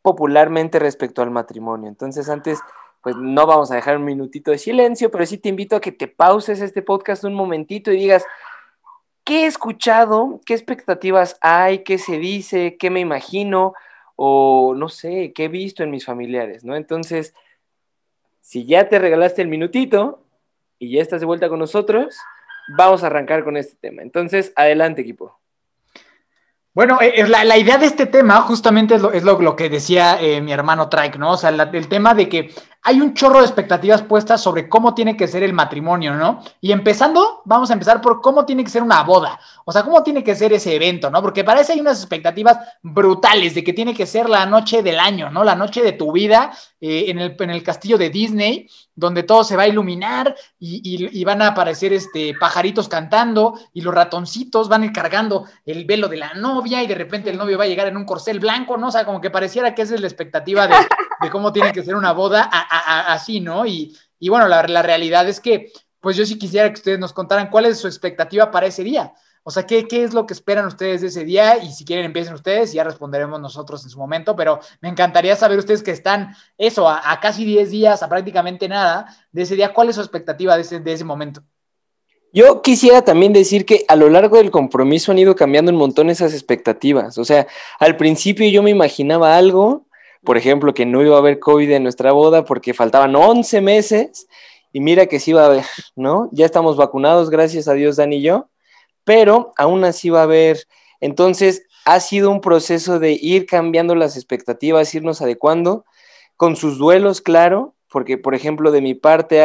[0.01, 1.87] popularmente respecto al matrimonio.
[1.87, 2.59] Entonces, antes
[3.05, 5.91] pues no vamos a dejar un minutito de silencio, pero sí te invito a que
[5.91, 8.25] te pauses este podcast un momentito y digas,
[9.23, 10.41] ¿qué he escuchado?
[10.43, 11.83] ¿Qué expectativas hay?
[11.83, 12.77] ¿Qué se dice?
[12.79, 13.75] ¿Qué me imagino?
[14.15, 16.63] O no sé, ¿qué he visto en mis familiares?
[16.63, 16.75] ¿no?
[16.75, 17.35] Entonces,
[18.41, 20.23] si ya te regalaste el minutito
[20.79, 22.17] y ya estás de vuelta con nosotros,
[22.75, 24.01] vamos a arrancar con este tema.
[24.01, 25.39] Entonces, adelante equipo.
[26.75, 30.19] Bueno, eh, la, la, idea de este tema justamente es lo, es lo, que decía
[30.19, 31.31] eh, mi hermano Trike, ¿no?
[31.31, 32.51] O sea, el tema de que
[32.87, 36.43] hay un chorro de expectativas puestas sobre cómo tiene que ser el matrimonio, ¿no?
[36.61, 40.03] Y empezando, vamos a empezar por cómo tiene que ser una boda, o sea, cómo
[40.03, 41.19] tiene que ser ese evento, ¿no?
[41.19, 44.99] Porque para eso hay unas expectativas brutales de que tiene que ser la noche del
[44.99, 45.43] año, ¿no?
[45.43, 49.43] La noche de tu vida eh, en, el, en, el, castillo de Disney, donde todo
[49.43, 54.83] se va a iluminar y, van a aparecer este, pajaritos cantando y los ratoncitos van
[54.83, 57.87] a cargando el velo de la novia y de repente el novio va a llegar
[57.87, 58.89] en un corcel blanco, ¿no?
[58.89, 60.75] O sea, como que pareciera que esa es la expectativa de,
[61.21, 63.65] de cómo tiene que ser una boda así, ¿no?
[63.65, 63.95] Y,
[64.27, 67.79] bueno, la, realidad es que, pues yo sí quisiera que ustedes nos contaran cuál es
[67.79, 69.13] su expectativa para ese día.
[69.47, 71.57] O sea, ¿qué, ¿qué, es lo que esperan ustedes de ese día?
[71.57, 74.35] Y si quieren, empiecen ustedes y ya responderemos nosotros en su momento.
[74.35, 79.05] Pero me encantaría saber ustedes que están, eso, a, casi 10 días, a prácticamente nada
[79.31, 81.43] de ese día, ¿cuál es su expectativa de ese, de ese momento?
[82.35, 86.09] Yo quisiera también decir que a lo largo del compromiso han ido cambiando un montón
[86.09, 87.17] esas expectativas.
[87.17, 87.47] O sea,
[87.79, 89.84] al principio yo me imaginaba algo
[90.25, 94.27] por ejemplo, que no iba a haber COVID en nuestra boda porque faltaban 11 meses
[94.73, 95.63] y mira que sí iba a haber,
[95.95, 96.29] ¿no?
[96.33, 98.49] Ya estamos vacunados, gracias a Dios, Dani y yo,
[99.05, 100.67] pero aún así va a haber,
[100.99, 105.85] entonces ha sido un proceso de ir cambiando las expectativas, irnos adecuando,
[106.35, 109.41] con sus duelos, claro, porque por ejemplo de mi parte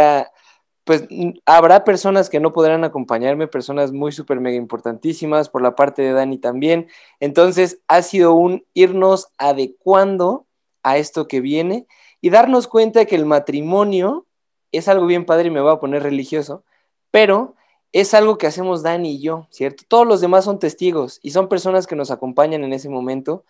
[0.85, 1.05] pues
[1.47, 6.13] habrá personas que no podrán acompañarme, personas muy súper mega importantísimas, por la parte de
[6.13, 6.89] Dani también.
[7.21, 10.47] Entonces ha sido un irnos adecuando
[10.83, 11.87] a esto que viene
[12.21, 14.27] y darnos cuenta que el matrimonio
[14.73, 16.65] es algo bien padre y me voy a poner religioso,
[17.11, 17.55] pero
[17.93, 19.85] es algo que hacemos Dani y yo, ¿cierto?
[19.89, 23.45] Todos los demás son testigos y son personas que nos acompañan en ese momento.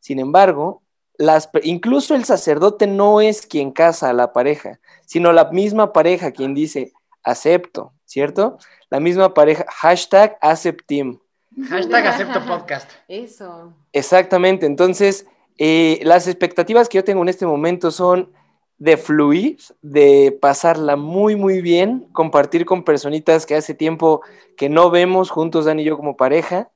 [0.00, 0.82] Sin embargo,
[1.16, 6.32] las, incluso el sacerdote no es quien casa a la pareja, sino la misma pareja
[6.32, 6.92] quien dice,
[7.22, 8.58] acepto, ¿cierto?
[8.90, 11.20] La misma pareja, hashtag aceptim.
[11.68, 12.90] Hashtag acepto podcast.
[13.06, 13.72] Eso.
[13.92, 15.26] Exactamente, entonces
[15.58, 18.32] eh, las expectativas que yo tengo en este momento son
[18.78, 24.22] de fluir, de pasarla muy, muy bien, compartir con personitas que hace tiempo
[24.56, 26.70] que no vemos juntos, Dan y yo como pareja,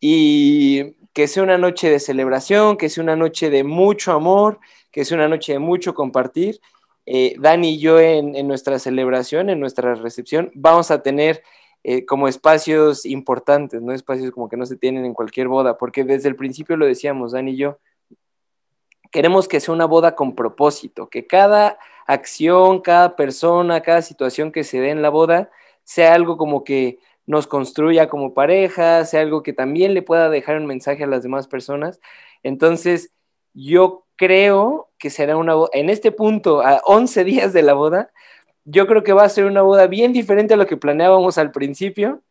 [0.00, 4.60] y que sea una noche de celebración, que sea una noche de mucho amor,
[4.92, 6.60] que sea una noche de mucho compartir.
[7.06, 11.42] Eh, Dani y yo en, nuestra celebración, en nuestra recepción, vamos a tener
[11.82, 16.04] eh, como espacios importantes, no espacios como que no se tienen en cualquier boda, porque
[16.04, 17.78] desde el principio lo decíamos, Dani y yo,
[19.10, 24.64] queremos que sea una boda con propósito, que cada acción, cada persona, cada situación que
[24.64, 25.50] se dé en la boda
[25.84, 30.56] sea algo como que nos construya como pareja, sea algo que también le pueda dejar
[30.56, 32.00] un mensaje a las demás personas.
[32.42, 33.12] Entonces,
[33.54, 38.12] yo creo que será una boda, en este punto, a 11 días de la boda,
[38.64, 41.50] yo creo que va a ser una boda bien diferente a lo que planeábamos al
[41.50, 42.22] principio,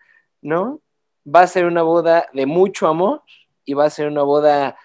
[0.41, 0.81] ¿no?
[1.27, 3.23] Va a ser una boda de mucho amor
[3.65, 4.77] y va a ser una boda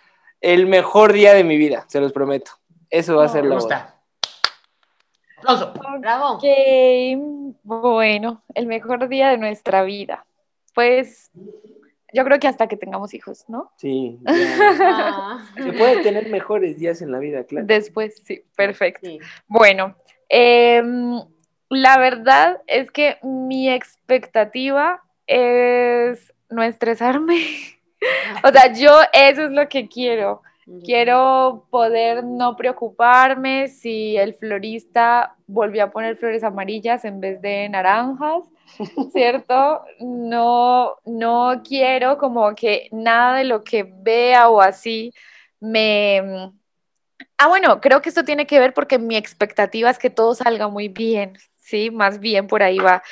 [0.44, 2.50] el mejor día de mi vida, se los prometo.
[2.90, 3.46] Eso va a ser.
[3.46, 3.72] Aplauso.
[6.00, 6.34] Bravo.
[6.34, 6.44] Ok,
[7.62, 10.26] bueno, el mejor día de nuestra vida.
[10.74, 11.30] Pues
[12.12, 13.72] yo creo que hasta que tengamos hijos, ¿no?
[13.78, 14.18] Sí.
[14.26, 15.46] Ah.
[15.56, 17.66] Se puede tener mejores días en la vida, claro.
[17.66, 19.08] Después, sí, perfecto.
[19.08, 19.20] Sí.
[19.48, 19.96] Bueno,
[20.28, 21.22] em,
[21.70, 27.38] la verdad es que mi expectativa es no estresarme.
[28.44, 30.42] O sea, yo eso es lo que quiero.
[30.82, 37.68] Quiero poder no preocuparme si el florista volvió a poner flores amarillas en vez de
[37.68, 38.44] naranjas,
[39.12, 39.82] ¿cierto?
[40.00, 45.12] No, no quiero como que nada de lo que vea o así
[45.60, 46.50] me...
[47.36, 50.68] Ah, bueno, creo que esto tiene que ver porque mi expectativa es que todo salga
[50.68, 51.90] muy bien, ¿sí?
[51.90, 53.02] Más bien por ahí va.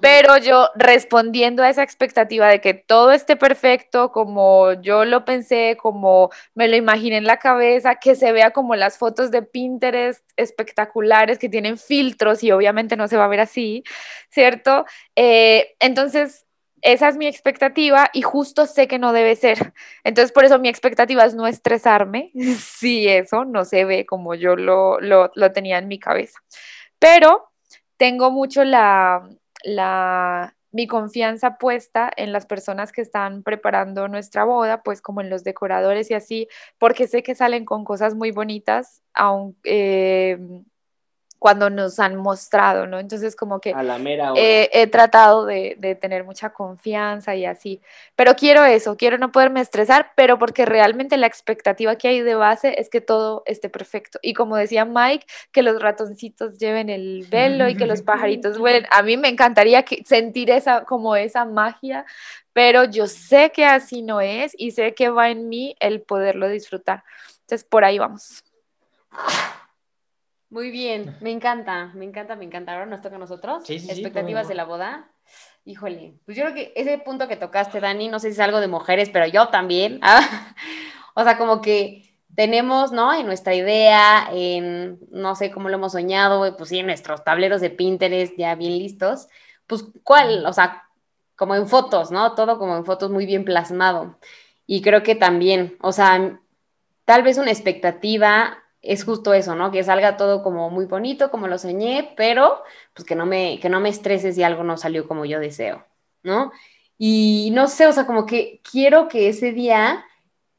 [0.00, 5.78] Pero yo respondiendo a esa expectativa de que todo esté perfecto, como yo lo pensé,
[5.80, 10.22] como me lo imaginé en la cabeza, que se vea como las fotos de Pinterest
[10.36, 13.82] espectaculares que tienen filtros y obviamente no se va a ver así,
[14.28, 14.84] ¿cierto?
[15.16, 16.46] Eh, entonces,
[16.82, 19.72] esa es mi expectativa y justo sé que no debe ser.
[20.04, 24.54] Entonces, por eso mi expectativa es no estresarme si eso no se ve como yo
[24.54, 26.38] lo, lo, lo tenía en mi cabeza.
[26.98, 27.50] Pero
[27.96, 29.28] tengo mucho la
[29.64, 35.30] la, mi confianza puesta en las personas que están preparando nuestra boda, pues como en
[35.30, 40.38] los decoradores y así, porque sé que salen con cosas muy bonitas, aunque, eh,
[41.38, 42.98] cuando nos han mostrado, ¿no?
[42.98, 44.42] Entonces como que A la mera hora.
[44.42, 47.80] eh, he tratado de, de tener mucha confianza y así,
[48.16, 52.34] pero quiero eso, quiero no poderme estresar, pero porque realmente la expectativa que hay de
[52.34, 54.18] base es que todo esté perfecto.
[54.22, 58.86] Y como decía Mike, que los ratoncitos lleven el velo y que los pajaritos vuelen.
[58.90, 62.04] A mí me encantaría que, sentir esa, como esa magia,
[62.52, 66.48] pero yo sé que así no es y sé que va en mí el poderlo
[66.48, 67.04] disfrutar.
[67.42, 68.42] Entonces por ahí vamos.
[70.50, 72.72] Muy bien, me encanta, me encanta, me encanta.
[72.72, 73.64] Ahora nos toca a nosotros.
[73.66, 75.10] Sí, sí, Expectativas de la boda.
[75.64, 78.60] Híjole, pues yo creo que ese punto que tocaste, Dani, no sé si es algo
[78.60, 79.98] de mujeres, pero yo también.
[80.02, 80.54] ah,
[81.14, 83.12] O sea, como que tenemos, ¿no?
[83.12, 87.60] En nuestra idea, en, no sé cómo lo hemos soñado, pues sí, en nuestros tableros
[87.60, 89.26] de Pinterest ya bien listos.
[89.66, 90.46] Pues, ¿cuál?
[90.46, 90.84] O sea,
[91.34, 92.36] como en fotos, ¿no?
[92.36, 94.16] Todo como en fotos muy bien plasmado.
[94.64, 96.40] Y creo que también, o sea,
[97.04, 98.58] tal vez una expectativa
[98.88, 99.70] es justo eso, ¿no?
[99.70, 102.62] Que salga todo como muy bonito, como lo soñé, pero
[102.94, 105.84] pues que no me, que no me estrese si algo no salió como yo deseo,
[106.22, 106.52] ¿no?
[106.96, 110.06] Y no sé, o sea, como que quiero que ese día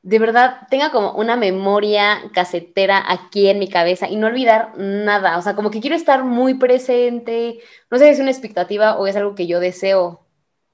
[0.04, 5.38] de verdad tenga como una memoria casetera aquí en mi cabeza y no olvidar nada,
[5.38, 9.08] o sea, como que quiero estar muy presente, no sé si es una expectativa o
[9.08, 10.26] es algo que yo deseo,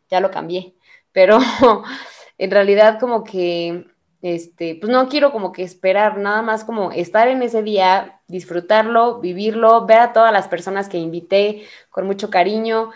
[0.10, 0.76] ya lo cambié,
[1.14, 1.40] pero
[2.38, 3.86] en realidad como que
[4.26, 9.20] este, pues no quiero como que esperar, nada más como estar en ese día, disfrutarlo,
[9.20, 11.62] vivirlo, ver a todas las personas que invité
[11.92, 12.90] con mucho cariño,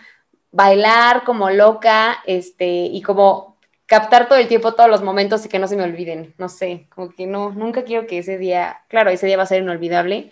[0.51, 5.59] bailar como loca, este, y como captar todo el tiempo todos los momentos y que
[5.59, 9.11] no se me olviden, no sé, como que no, nunca quiero que ese día, claro,
[9.11, 10.31] ese día va a ser inolvidable,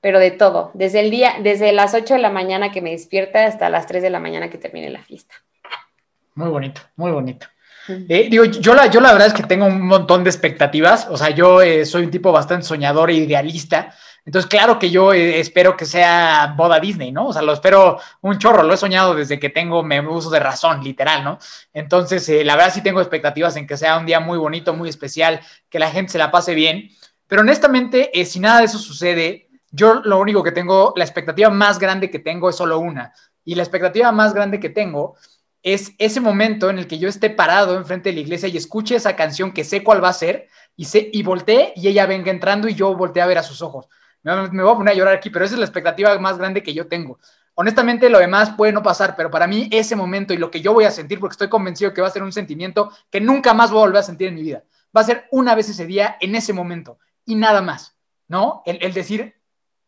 [0.00, 3.44] pero de todo, desde el día, desde las 8 de la mañana que me despierta
[3.44, 5.34] hasta las 3 de la mañana que termine la fiesta.
[6.36, 7.48] Muy bonito, muy bonito.
[7.88, 11.16] Eh, digo, yo la, yo la verdad es que tengo un montón de expectativas, o
[11.16, 15.40] sea, yo eh, soy un tipo bastante soñador e idealista, entonces claro que yo eh,
[15.40, 17.28] espero que sea boda Disney, ¿no?
[17.28, 20.38] O sea, lo espero un chorro, lo he soñado desde que tengo me uso de
[20.38, 21.38] razón, literal, ¿no?
[21.72, 25.40] Entonces, la verdad sí tengo expectativas en que sea un día muy bonito, muy especial,
[25.70, 26.90] que la gente se la pase bien,
[27.26, 31.78] pero honestamente, si nada de eso sucede, yo lo único que tengo, la expectativa más
[31.78, 33.12] grande que tengo es solo una,
[33.44, 35.16] y la expectativa más grande que tengo
[35.62, 38.96] es ese momento en el que yo esté parado enfrente de la iglesia y escuche
[38.96, 42.30] esa canción que sé cuál va a ser y, sé, y volteé y ella venga
[42.30, 43.88] entrando y yo volteé a ver a sus ojos.
[44.22, 46.74] Me, voy a poner a llorar aquí, pero esa es la expectativa más grande que
[46.74, 47.18] yo tengo.
[47.54, 50.72] Honestamente, lo demás puede no pasar, pero para mí ese momento y lo que yo
[50.72, 53.70] voy a sentir, porque estoy convencido que va a ser un sentimiento que nunca más
[53.70, 54.62] voy a volver a sentir en mi vida,
[54.96, 57.96] va a ser una vez ese día, en ese momento, y nada más,
[58.28, 58.62] ¿no?
[58.64, 59.34] El, el decir,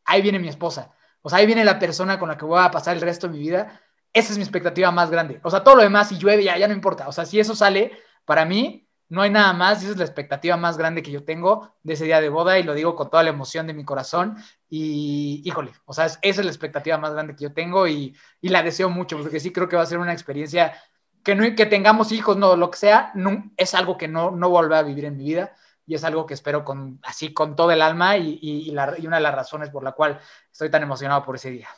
[0.05, 2.71] ahí viene mi esposa, o sea, ahí viene la persona con la que voy a
[2.71, 3.81] pasar el resto de mi vida,
[4.13, 5.41] esa es mi expectativa más grande.
[5.43, 7.09] O sea, todo lo demás, si llueve, ya, ya no importa.
[7.09, 7.93] O sea, si eso sale,
[8.25, 9.83] para mí, no hay nada más.
[9.83, 12.63] Esa es la expectativa más grande que yo tengo de ese día de boda y
[12.63, 14.37] lo digo con toda la emoción de mi corazón.
[14.69, 18.49] Y, híjole, o sea, esa es la expectativa más grande que yo tengo y, y,
[18.49, 20.75] la deseo mucho, porque sí creo que va a ser una experiencia
[21.23, 23.13] que, no, que tengamos hijos, no, lo que sea,
[23.57, 25.55] es algo que no, no a vivir en mi vida
[25.87, 29.23] y es algo que espero con, así con todo el alma y, y una de
[29.23, 30.21] las razones por la cual
[30.53, 31.69] estoy tan emocionado por ese día.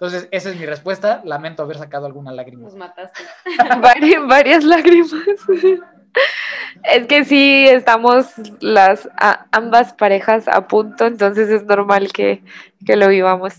[0.00, 1.20] Entonces, esa es mi respuesta.
[1.24, 2.62] Lamento haber sacado alguna lágrima.
[2.62, 3.22] Nos mataste.
[4.26, 5.12] varias, lágrimas.
[6.82, 8.26] Es que sí, estamos
[8.58, 9.08] las
[9.52, 12.42] ambas parejas a punto, entonces es normal que,
[12.84, 13.54] lo vivamos.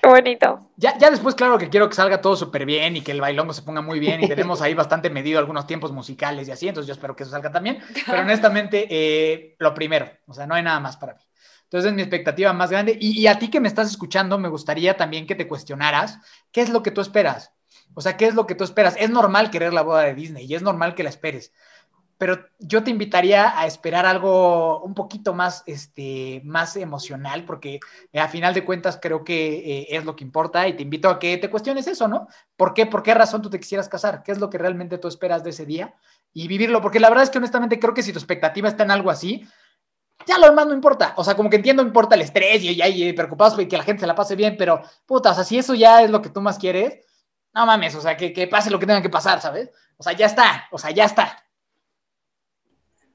[0.00, 0.58] Qué bonito.
[0.76, 3.52] Ya, ya después, claro que quiero que salga todo súper bien y que el bailongo
[3.52, 6.88] se ponga muy bien y tenemos ahí bastante medido algunos tiempos musicales y así, entonces
[6.88, 7.78] yo espero que eso salga también.
[8.06, 11.20] Pero honestamente, eh, lo primero, o sea, no hay nada más para mí.
[11.72, 12.98] Entonces es mi expectativa más grande.
[13.00, 16.18] Y, a ti que me estás escuchando, me gustaría también que te cuestionaras
[16.52, 17.54] qué es lo que tú esperas.
[17.94, 18.94] O sea, ¿qué es lo que tú esperas?
[18.98, 21.50] Es normal querer la boda de Disney y es normal que la esperes.
[22.18, 27.80] Pero yo te invitaría a esperar algo un poquito más, este, más emocional, porque
[28.12, 31.18] a final de cuentas creo que eh, es lo que importa y te invito a
[31.18, 32.28] que te cuestiones eso, ¿no?
[32.54, 34.22] ¿Por qué, ¿Por qué razón tú te quisieras casar?
[34.22, 35.94] ¿Qué es lo que realmente tú esperas de ese día?
[36.34, 38.90] Y vivirlo, porque la verdad es que honestamente creo que si tu expectativa está en
[38.90, 39.48] algo así,
[40.26, 41.14] ya lo demás no importa.
[41.16, 44.00] O sea, como que entiendo, importa el estrés y, y, preocupados y que la gente
[44.00, 46.40] se la pase bien, pero puta, o sea, si eso ya es lo que tú
[46.40, 47.00] más quieres,
[47.54, 49.70] no mames, o sea, que, que pase lo que tenga que pasar, ¿sabes?
[49.96, 51.44] O sea, ya está, o sea, ya está.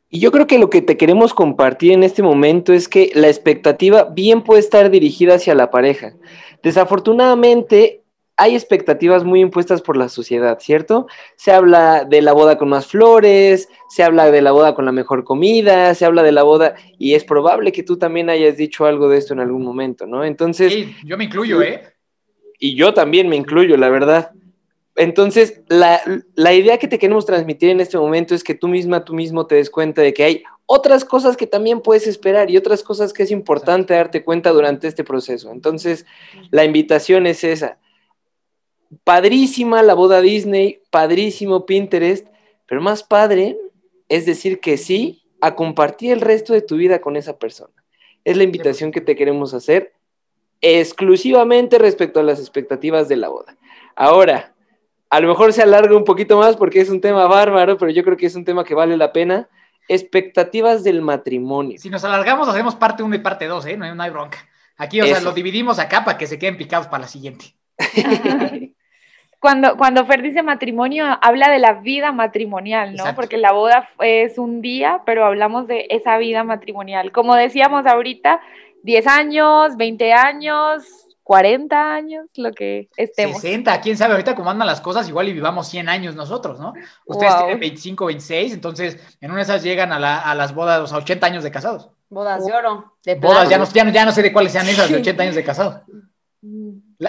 [0.10, 3.28] Y yo creo que lo que te queremos compartir en este momento es que la
[3.28, 6.14] expectativa bien puede estar dirigida hacia la pareja.
[6.64, 8.04] Desafortunadamente,
[8.38, 11.08] hay expectativas muy impuestas por la sociedad, ¿cierto?
[11.36, 14.92] Se habla de la boda con más flores, se habla de la boda con la
[14.92, 18.86] mejor comida, se habla de la boda y es probable que tú también hayas dicho
[18.86, 20.24] algo de esto en algún momento, ¿no?
[20.24, 20.72] Entonces...
[20.72, 21.82] Sí, yo me incluyo, ¿eh?
[22.60, 24.32] Y yo también me incluyo, la verdad.
[24.96, 26.00] Entonces, la,
[26.36, 29.48] la idea que te queremos transmitir en este momento es que tú misma, tú mismo
[29.48, 33.14] te des cuenta de que hay otras cosas que también puedes esperar y otras cosas
[33.14, 35.52] que es importante darte cuenta durante este proceso.
[35.52, 36.06] Entonces,
[36.52, 37.78] la invitación es esa
[39.04, 42.28] padrísima la boda Disney, padrísimo Pinterest,
[42.66, 43.58] pero más padre
[44.10, 47.74] es decir que sí a compartir el resto de tu vida con esa persona.
[48.24, 49.94] Es la invitación que te queremos hacer
[50.62, 53.56] exclusivamente respecto a las expectativas de la boda.
[53.96, 54.54] Ahora,
[55.10, 58.04] a lo mejor se alarga un poquito más porque es un tema bárbaro, pero yo
[58.04, 59.48] creo que es un tema que vale la pena.
[59.88, 61.78] Expectativas del matrimonio.
[61.78, 63.78] Si nos alargamos, hacemos parte 1 y parte 2, ¿eh?
[63.78, 64.40] No hay, no hay bronca.
[64.76, 67.56] Aquí, o sea, lo dividimos acá para que se queden picados para la siguiente.
[69.40, 73.04] cuando, cuando Fer dice matrimonio, habla de la vida matrimonial, ¿no?
[73.16, 77.12] Porque la boda es un día, pero hablamos de esa vida matrimonial.
[77.12, 78.42] Como decíamos ahorita,
[78.84, 80.84] 10 años, 20 años,
[81.22, 83.42] 40 años, lo que estemos.
[83.42, 86.74] 60, quién sabe, ahorita cómo andan las cosas, igual y vivamos 100 años nosotros, ¿no?
[87.06, 90.92] Ustedes tienen 25, 26, entonces en una de esas llegan a, la, a las bodas,
[90.92, 91.92] a 80 años de casados.
[92.10, 92.94] Bodas de oro.
[93.04, 95.24] De bodas, ya no, ya, no, ya no sé de cuáles sean esas de 80
[95.24, 95.82] años de casados.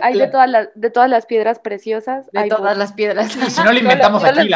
[0.02, 2.30] Hay de, todas las, de todas las piedras preciosas.
[2.32, 3.34] De todas las piedras.
[3.36, 4.50] Y si no le inventamos aquí,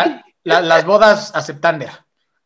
[0.45, 1.91] las bodas aceptander.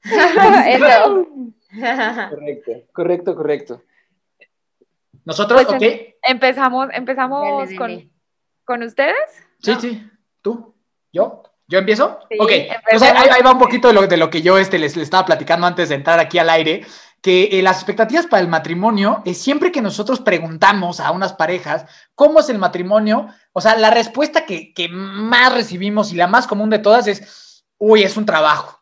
[2.31, 3.83] correcto, correcto, correcto.
[5.25, 5.83] Nosotros, pues ok.
[5.83, 8.11] Em, empezamos, empezamos con,
[8.65, 9.17] con ustedes.
[9.61, 10.11] Sí, sí.
[10.41, 10.75] ¿Tú?
[11.13, 11.43] ¿Yo?
[11.69, 12.21] ¿Yo empiezo?
[12.31, 14.79] Sí, ok, entonces ahí, ahí, va un poquito de lo, de lo que yo este,
[14.79, 16.87] les, les, estaba platicando antes de entrar aquí al aire,
[17.27, 21.85] que eh, las expectativas para el matrimonio es siempre que nosotros preguntamos a unas parejas
[22.15, 26.71] cómo es el matrimonio, o sea, la respuesta que, más recibimos y la más común
[26.71, 28.81] de todas es, uy, es un trabajo.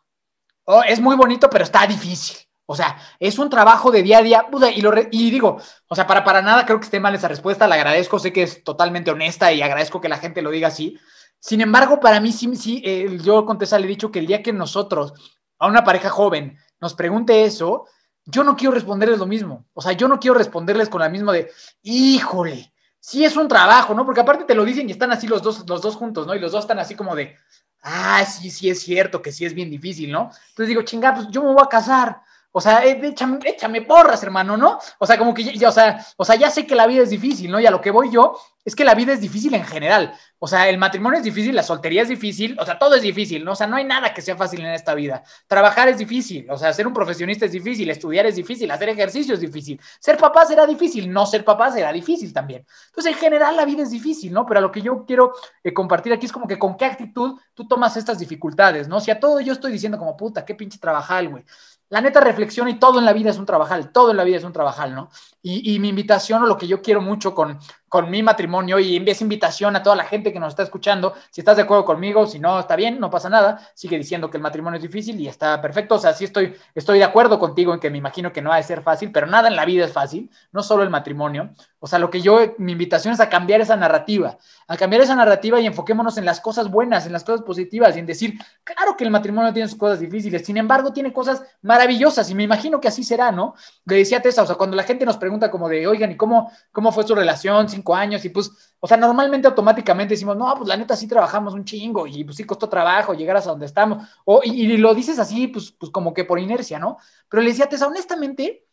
[0.63, 2.37] Oh, es muy bonito, pero está difícil.
[2.67, 4.45] O sea, es un trabajo de día a día.
[4.75, 7.67] Y, lo digo, o sea, para, para nada creo que esté mal esa respuesta.
[7.67, 10.99] La agradezco, sé que es totalmente honesta y agradezco que la gente lo diga así.
[11.39, 14.43] Sin embargo, para mí sí, sí eh, yo contesta, le he dicho que el día
[14.43, 15.13] que nosotros,
[15.57, 17.87] a una pareja joven, nos pregunte eso,
[18.25, 19.65] yo no quiero responderles lo mismo.
[19.73, 21.51] O sea, yo no quiero responderles con la misma de,
[21.83, 24.05] híjole, sí es un trabajo, ¿no?
[24.05, 26.35] Porque aparte te lo dicen y están así los dos, los dos juntos, ¿no?
[26.35, 27.35] Y los dos están así como de,
[27.83, 30.31] ah, sí, sí es cierto que sí es bien difícil, ¿no?
[30.49, 32.21] Entonces digo, chinga, pues yo me voy a casar.
[32.57, 34.79] O sea, eh, échame, échame, porras, hermano, ¿no?
[34.97, 37.09] O sea, como que ya, o sea, o sea, ya sé que la vida es
[37.09, 37.59] difícil, ¿no?
[37.59, 40.13] Y a lo que voy yo es que la vida es difícil en general.
[40.39, 43.43] O sea, el matrimonio es difícil, la soltería es difícil, o sea, todo es difícil,
[43.43, 43.51] ¿no?
[43.51, 45.21] O sea, no hay nada que sea fácil en esta vida.
[45.47, 49.33] Trabajar es difícil, o sea, ser un profesionista es difícil, estudiar es difícil, hacer ejercicio
[49.33, 52.65] es difícil, ser papá será difícil, no ser papá será difícil también.
[52.87, 54.45] Entonces, en general, la vida es difícil, ¿no?
[54.45, 57.37] Pero a lo que yo quiero eh, compartir aquí es como que con qué actitud
[57.53, 59.01] tú tomas estas dificultades, ¿no?
[59.01, 61.43] Si a todo yo estoy diciendo como, puta, qué pinche trabajar, güey
[61.89, 64.37] la neta reflexión y todo en la vida es un trabajal, todo en la vida
[64.37, 65.09] es un trabajal, ¿no?
[65.41, 67.59] Y, y, mi invitación o lo que yo quiero mucho con,
[67.95, 71.39] con mi matrimonio y esa invitación a toda la gente que nos está escuchando, si
[71.39, 74.43] estás de acuerdo conmigo, si no, está bien, no pasa nada, sigue diciendo que el
[74.43, 77.79] matrimonio es difícil y está perfecto, o sea, sí estoy, estoy de acuerdo contigo en
[77.79, 79.93] que me imagino que no va a ser fácil, pero nada en la vida es
[79.93, 83.61] fácil, no solo el matrimonio, o sea, lo que yo, mi invitación es a cambiar
[83.61, 87.43] esa narrativa, a cambiar esa narrativa y enfoquémonos en las cosas buenas, en las cosas
[87.45, 91.13] positivas y en decir, claro que el matrimonio tiene sus cosas difíciles, sin embargo, tiene
[91.13, 93.53] cosas maravillosas y me imagino que así será, ¿no?
[93.85, 96.51] Le decía Tessa, o sea, cuando la gente nos pregunta como de, oigan, ¿y cómo,
[96.71, 97.69] cómo fue su relación?
[97.93, 101.65] Años y pues, o sea, normalmente automáticamente decimos, no, pues la neta sí trabajamos un
[101.65, 104.07] chingo y pues sí costó trabajo llegar hasta donde estamos,
[104.43, 106.97] y lo dices así, pues, pues como que por inercia, ¿no?
[107.29, 108.65] Pero le decía Tessa, honestamente,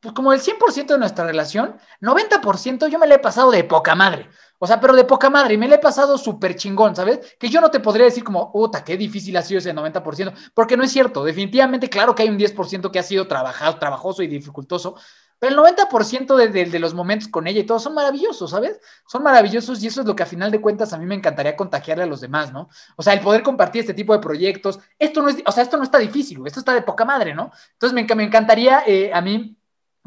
[0.00, 3.94] pues como el 100% de nuestra relación, 90% yo me la he pasado de poca
[3.94, 4.30] madre.
[4.58, 7.36] O sea, pero de poca madre, y me la he pasado súper chingón, ¿sabes?
[7.38, 10.76] Que yo no te podría decir como, puta, qué difícil ha sido ese 90%, porque
[10.76, 11.24] no es cierto.
[11.24, 14.96] Definitivamente, claro que hay un 10% que ha sido trabajado, trabajoso y dificultoso,
[15.40, 18.78] pero el 90% de, de, de, los momentos con ella y todo son maravillosos, ¿sabes?
[19.06, 21.56] Son maravillosos y eso es lo que a final de cuentas a mí me encantaría
[21.56, 22.68] contagiarle a los demás, ¿no?
[22.96, 25.78] O sea, el poder compartir este tipo de proyectos, esto no es, o sea, esto
[25.78, 27.50] no está difícil, esto está de poca madre, ¿no?
[27.72, 29.56] Entonces me, me encantaría eh, a mí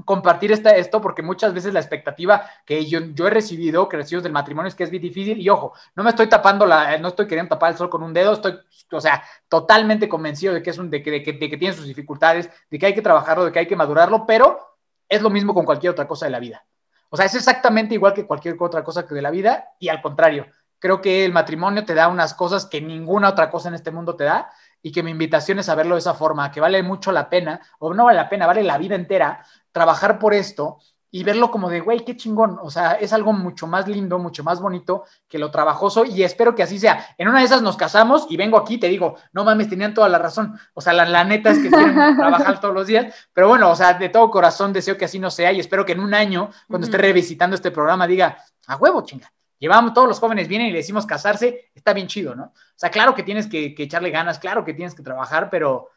[0.06, 4.22] compartir esta, esto porque muchas veces la expectativa que yo, yo he recibido, que recibo
[4.22, 7.10] del matrimonio es que es bien difícil y ojo, no me estoy tapando la, no
[7.10, 8.60] estoy queriendo tapar el sol con un dedo, estoy,
[8.91, 11.76] o sea, totalmente convencido de que es un, de que, de que, de que tiene
[11.76, 14.73] sus dificultades, de que hay que trabajarlo, de que hay que madurarlo, pero
[15.08, 16.66] es lo mismo con cualquier otra cosa de la vida.
[17.10, 20.48] O sea, es exactamente igual que cualquier otra cosa de la vida y al contrario,
[20.80, 24.16] creo que el matrimonio te da unas cosas que ninguna otra cosa en este mundo
[24.16, 24.50] te da
[24.82, 27.62] y que mi invitación es a verlo de esa forma, que vale mucho la pena,
[27.80, 30.80] o no vale la pena, vale la vida entera trabajar por esto
[31.15, 32.58] y verlo como de, güey, qué chingón.
[32.63, 36.56] O sea, es algo mucho más lindo, mucho más bonito que lo trabajoso y espero
[36.56, 37.06] que así sea.
[37.19, 40.10] En una de esas nos casamos y vengo aquí, te digo, no mames, tenían toda
[40.10, 40.60] la razón.
[40.73, 43.76] O sea, la, la neta es que quieren trabajar todos los días, pero bueno, o
[43.76, 46.49] sea, de todo corazón deseo que así no sea y espero que en un año,
[46.67, 49.32] cuando esté revisitando este programa, diga, a huevo, chinga.
[49.60, 52.45] Llevamos, todos los jóvenes vienen y le decimos casarse, está bien chido, ¿no?
[52.45, 55.91] O sea, claro que tienes que, que echarle ganas, claro que tienes que trabajar, pero,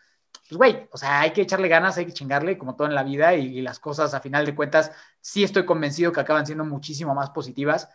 [0.48, 3.02] pues, güey, o sea, hay que echarle ganas, hay que chingarle, como todo en la
[3.02, 6.64] vida, y, y, las cosas, a final de cuentas, sí estoy convencido que acaban siendo
[6.64, 7.88] muchísimo más positivas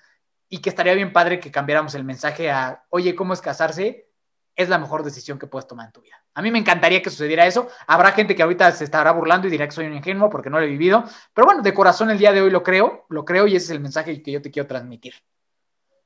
[0.50, 4.10] y que estaría bien padre que cambiáramos el mensaje a, oye, ¿cómo es casarse?
[4.54, 6.22] Es la mejor decisión que puedes tomar en tu vida.
[6.34, 7.70] A mí me encantaría que sucediera eso.
[7.88, 10.60] Habrá gente que ahorita se estará burlando y dirá que soy un ingenuo porque no
[10.60, 13.48] lo he vivido, pero bueno, de corazón el día de hoy lo creo, lo creo
[13.48, 15.14] y ese es el mensaje que yo te quiero transmitir.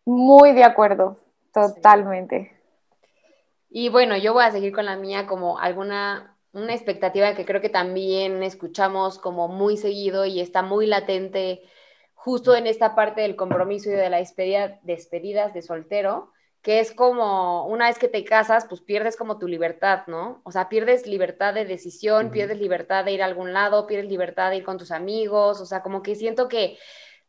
[0.05, 1.17] Muy de acuerdo,
[1.51, 2.54] totalmente.
[3.77, 7.59] Y bueno, yo voy a seguir con la mía como alguna, una expectativa que creo
[7.59, 11.61] que también escuchamos como muy seguido y está muy latente
[12.13, 16.93] justo en esta parte del compromiso y de la despedida, despedidas de soltero, que es
[16.93, 20.39] como una vez que te casas, pues pierdes como tu libertad, ¿no?
[20.45, 22.31] O sea, pierdes libertad de decisión, uh -huh.
[22.31, 25.65] pierdes libertad de ir a algún lado, pierdes libertad de ir con tus amigos, o
[25.65, 26.77] sea, como que siento que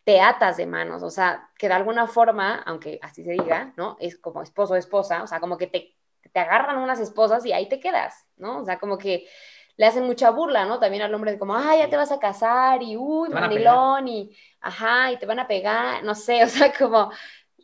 [0.04, 3.96] te atas de manos, o sea, que de alguna forma, aunque así se diga, ¿no?
[3.98, 5.96] Es como esposo o esposa, o sea, como que te,
[6.32, 8.60] te agarran unas esposas y ahí te quedas, ¿no?
[8.60, 9.26] O sea, como que
[9.76, 10.78] le hacen mucha burla, ¿no?
[10.78, 14.30] También al hombre de como, ah, ya te vas a casar y uy, manilón y,
[14.60, 17.10] ajá, y te van a pegar, no sé, o sea, como,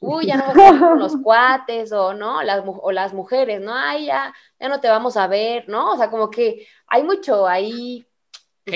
[0.00, 2.42] uy, ya no vas a con los cuates o, ¿no?
[2.42, 3.74] Las, o las mujeres, ¿no?
[3.74, 5.92] Ay, ya, ya no te vamos a ver, ¿no?
[5.92, 8.06] O sea, como que hay mucho ahí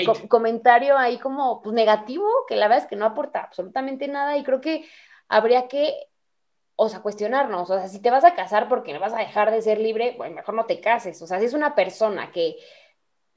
[0.05, 4.37] Co comentario ahí como pues, negativo, que la verdad es que no aporta absolutamente nada
[4.37, 4.85] y creo que
[5.29, 6.06] habría que
[6.77, 9.61] o sea, cuestionarnos, o sea, si te vas a casar porque vas a dejar de
[9.61, 12.55] ser libre, bueno, mejor no te cases, o sea, si es una persona que,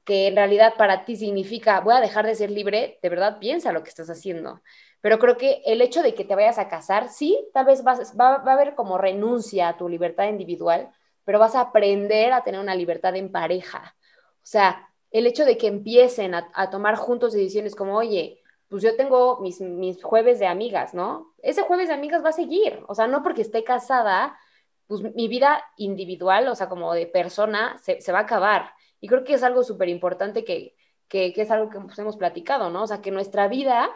[0.05, 3.73] que en realidad para ti significa voy a dejar de ser libre, de verdad piensa
[3.73, 4.61] lo que estás haciendo.
[5.01, 7.99] Pero creo que el hecho de que te vayas a casar, sí, tal vez va,
[8.19, 10.91] va a haber como renuncia a tu libertad individual,
[11.25, 13.95] pero vas a aprender a tener una libertad en pareja.
[14.37, 18.40] O sea, el hecho de que empiecen a, tomar juntos decisiones como, oye,
[18.71, 21.33] pues yo tengo mis, mis, jueves de amigas, ¿no?
[21.43, 24.39] Ese jueves de amigas va a seguir, o sea, no porque esté casada,
[24.87, 28.71] pues mi vida individual, o sea, como de persona, se, va a acabar.
[29.01, 30.77] Y creo que es algo súper importante que,
[31.09, 32.83] que, que, es algo que hemos platicado, ¿no?
[32.83, 33.89] O sea, que nuestra vida,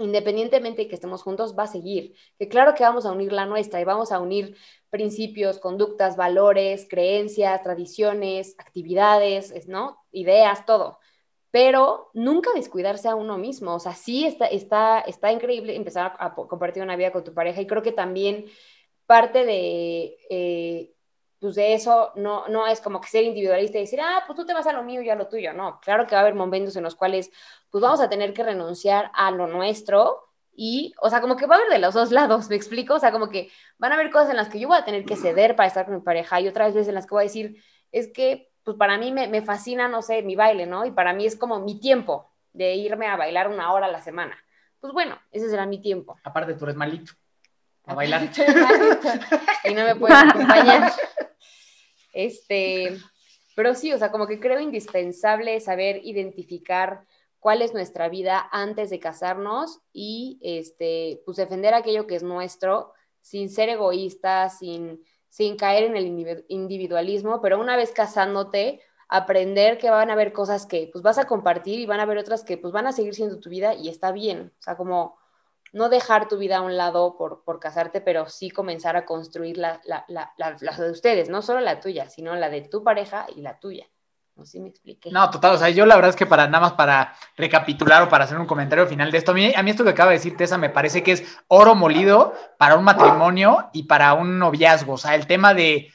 [0.00, 2.16] independientemente de que estemos juntos, va a seguir.
[2.40, 4.56] Que claro que vamos a unir la nuestra y vamos a unir
[4.90, 9.98] principios, conductas, valores, creencias, tradiciones, actividades, ¿no?
[10.10, 10.98] Ideas, todo.
[11.52, 13.74] Pero nunca descuidarse a uno mismo.
[13.74, 17.60] O sea, sí está, está, está increíble empezar a compartir una vida con tu pareja
[17.60, 18.46] y creo que también
[19.06, 20.92] parte de, eh,
[21.38, 24.46] pues de eso no, no es como que ser individualista y decir, ah, pues tú
[24.46, 25.52] te vas a lo mío y a lo tuyo.
[25.52, 27.30] No, claro que va a haber momentos en los cuales
[27.70, 31.56] pues vamos a tener que renunciar a lo nuestro y, o sea, como que va
[31.56, 32.94] a haber de los dos lados, ¿me explico?
[32.94, 35.04] O sea, como que van a haber cosas en las que yo voy a tener
[35.04, 37.24] que ceder para estar con mi pareja y otras veces en las que voy a
[37.24, 37.56] decir,
[37.90, 40.84] es que, pues para mí me, me fascina, no sé, mi baile, ¿no?
[40.84, 44.02] Y para mí es como mi tiempo de irme a bailar una hora a la
[44.02, 44.36] semana.
[44.80, 46.18] Pues bueno, ese será mi tiempo.
[46.24, 47.12] Aparte, tú eres malito
[47.84, 48.22] a bailar.
[49.64, 50.92] y no me puedes acompañar.
[52.12, 52.98] Este,
[53.54, 57.04] pero sí, o sea, como que creo indispensable saber identificar
[57.38, 62.92] cuál es nuestra vida antes de casarnos y este, pues defender aquello que es nuestro
[63.20, 65.02] sin ser egoísta, sin,
[65.32, 70.66] sin caer en el individualismo, pero una vez casándote, aprender que van a haber cosas
[70.66, 73.14] que pues vas a compartir y van a haber otras que pues van a seguir
[73.14, 75.16] siendo tu vida y está bien, o sea, como
[75.72, 79.56] no dejar tu vida a un lado por, por casarte, pero sí comenzar a construir
[79.56, 80.04] la, la,
[80.36, 83.86] la de ustedes, no solo la tuya, sino la de tu pareja y la tuya.
[84.42, 85.08] No sé si me expliqué.
[85.12, 88.08] No, total, o sea, yo la verdad es que para nada más para recapitular o
[88.08, 90.16] para hacer un comentario final de esto, a mí, a mí esto que acaba de
[90.16, 94.94] decir Tessa me parece que es oro molido para un matrimonio y para un noviazgo.
[94.94, 95.92] O sea, el tema de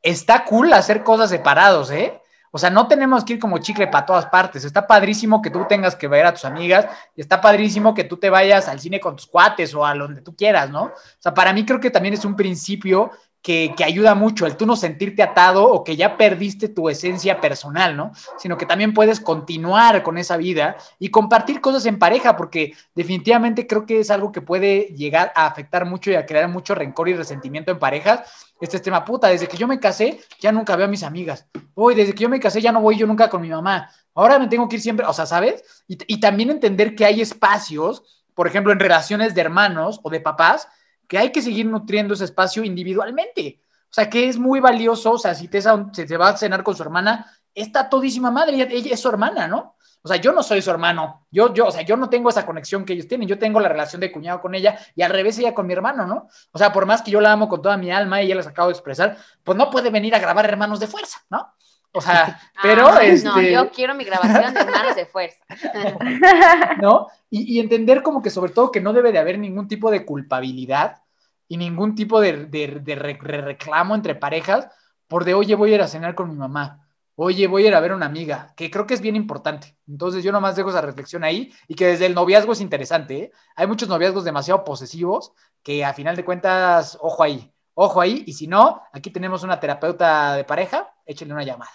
[0.00, 2.22] está cool hacer cosas separados, ¿eh?
[2.52, 4.64] O sea, no tenemos que ir como chicle para todas partes.
[4.64, 6.86] Está padrísimo que tú tengas que ver a tus amigas
[7.16, 10.22] y está padrísimo que tú te vayas al cine con tus cuates o a donde
[10.22, 10.84] tú quieras, ¿no?
[10.84, 13.10] O sea, para mí creo que también es un principio
[13.42, 17.96] que, ayuda mucho, el tú no sentirte atado o que ya perdiste tu esencia personal,
[17.96, 18.12] ¿no?
[18.36, 23.66] Sino que también puedes continuar con esa vida y compartir cosas en pareja, porque definitivamente
[23.66, 27.08] creo que es algo que puede llegar a afectar mucho y a crear mucho rencor
[27.08, 28.48] y resentimiento en parejas.
[28.60, 31.46] Este tema, puta, desde que yo me casé, ya nunca veo a mis amigas.
[31.74, 33.88] Uy, desde que yo me casé, ya no voy yo nunca con mi mamá.
[34.14, 35.62] Ahora me tengo que ir siempre, o sea, ¿sabes?
[35.86, 40.20] Y, y también entender que hay espacios, por ejemplo, en relaciones de hermanos o de
[40.20, 40.68] papás,
[41.08, 43.62] que hay que seguir nutriendo ese espacio individualmente.
[43.90, 46.76] O sea, que es muy valioso, o sea, si te, se va a cenar con
[46.76, 49.76] su hermana, está todísima madre, ella, es su hermana, ¿no?
[50.02, 52.46] O sea, yo no soy su hermano, yo, yo, o sea, yo no tengo esa
[52.46, 55.38] conexión que ellos tienen, yo tengo la relación de cuñado con ella y al revés
[55.38, 56.28] ella con mi hermano, ¿no?
[56.52, 58.46] O sea, por más que yo la amo con toda mi alma y ella les
[58.46, 61.52] acabo de expresar, pues no puede venir a grabar hermanos de fuerza, ¿no?
[61.92, 65.44] O sea, pero No, este yo quiero mi grabación de hermanos de fuerza.
[66.80, 67.08] ¿No?
[67.30, 70.04] Y, y entender como que sobre todo que no debe de haber ningún tipo de
[70.04, 71.02] culpabilidad
[71.48, 74.68] y ningún tipo de, de, reclamo entre parejas
[75.08, 76.86] por de, oye, voy a ir a cenar con mi mamá,
[77.16, 79.74] oye, voy a ir a ver a una amiga, que creo que es bien importante.
[79.88, 83.16] Entonces yo nomás dejo esa reflexión ahí y que desde el noviazgo es interesante.
[83.16, 83.32] ¿eh?
[83.56, 85.32] Hay muchos noviazgos demasiado posesivos
[85.62, 87.50] que a final de cuentas, ojo ahí,
[87.80, 91.70] ojo ahí, y si no, aquí tenemos una terapeuta de pareja, échenle una llamada.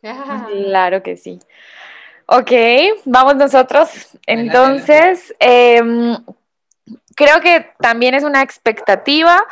[0.00, 1.40] Claro que sí.
[2.26, 2.52] Ok,
[3.06, 4.16] vamos nosotros.
[4.26, 6.16] Entonces, em,
[7.16, 9.42] creo que también es una expectativa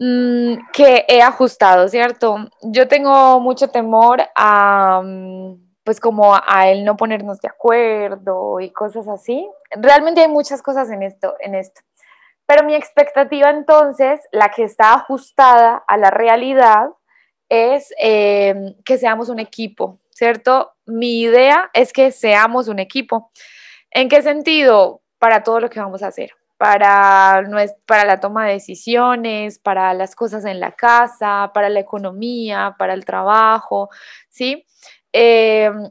[0.00, 2.48] mm, que he ajustado, ¿cierto?
[2.62, 8.70] Yo tengo mucho temor a, mm, pues como a el no ponernos de acuerdo y
[8.70, 9.46] cosas así.
[9.70, 11.82] Realmente hay muchas cosas en esto, en esto.
[12.46, 16.88] Pero mi expectativa entonces, la que está ajustada a la realidad,
[17.48, 20.72] es em, que seamos un equipo, ¿cierto?
[20.86, 23.30] Mi idea es que seamos un equipo.
[23.90, 25.02] ¿En qué sentido?
[25.24, 27.42] para todo lo que vamos a hacer, para,
[27.86, 32.92] para la toma de decisiones, para las cosas en la casa, para la economía, para
[32.92, 33.88] el trabajo,
[34.28, 34.66] ¿sí?
[35.10, 35.90] Em,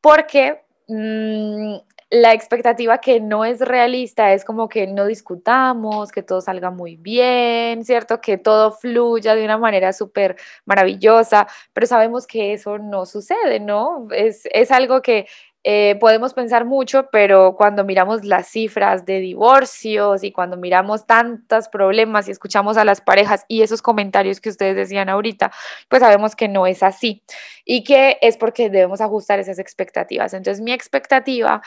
[0.00, 1.76] porque mm,
[2.10, 6.96] la expectativa que no es realista es como que no discutamos, que todo salga muy
[6.96, 8.20] bien, ¿cierto?
[8.20, 14.06] Que todo fluya de una manera súper maravillosa, pero sabemos que eso no sucede, ¿no?
[14.12, 15.26] Es, es algo que
[15.68, 21.68] eh, podemos pensar mucho, pero cuando miramos las cifras de divorcios y cuando miramos tantos
[21.68, 25.50] problemas y escuchamos a las parejas y esos comentarios que ustedes decían ahorita,
[25.88, 27.24] pues sabemos que no es así
[27.64, 30.34] y que es porque debemos ajustar esas expectativas.
[30.34, 31.60] Entonces, mi expectativa...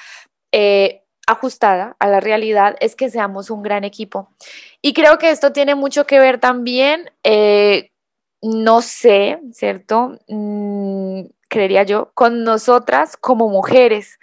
[0.52, 4.32] Eh, ajustada a la realidad es que seamos un gran equipo.
[4.82, 7.91] Y creo que esto tiene mucho que ver también, eh,
[8.41, 10.18] no sé, ¿cierto?
[10.28, 14.18] Mm, creería yo, con nosotras como mujeres.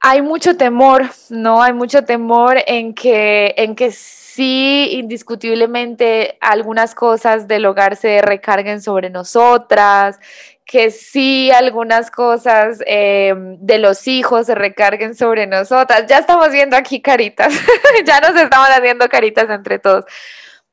[0.00, 1.62] Hay mucho temor, ¿no?
[1.62, 8.80] Hay mucho temor en que, en que sí, indiscutiblemente, algunas cosas del hogar se recarguen
[8.80, 10.20] sobre nosotras,
[10.68, 16.04] que sí, algunas cosas eh, de los hijos se recarguen sobre nosotras.
[16.06, 17.54] Ya estamos viendo aquí caritas,
[18.04, 20.04] ya nos estamos haciendo caritas entre todos.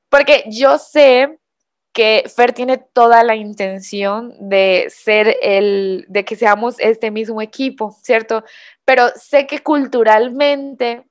[0.10, 1.40] Porque yo sé
[1.94, 7.96] que Fer tiene toda la intención de ser el, de que seamos este mismo equipo,
[8.04, 8.44] ¿cierto?
[8.84, 11.06] Pero sé que culturalmente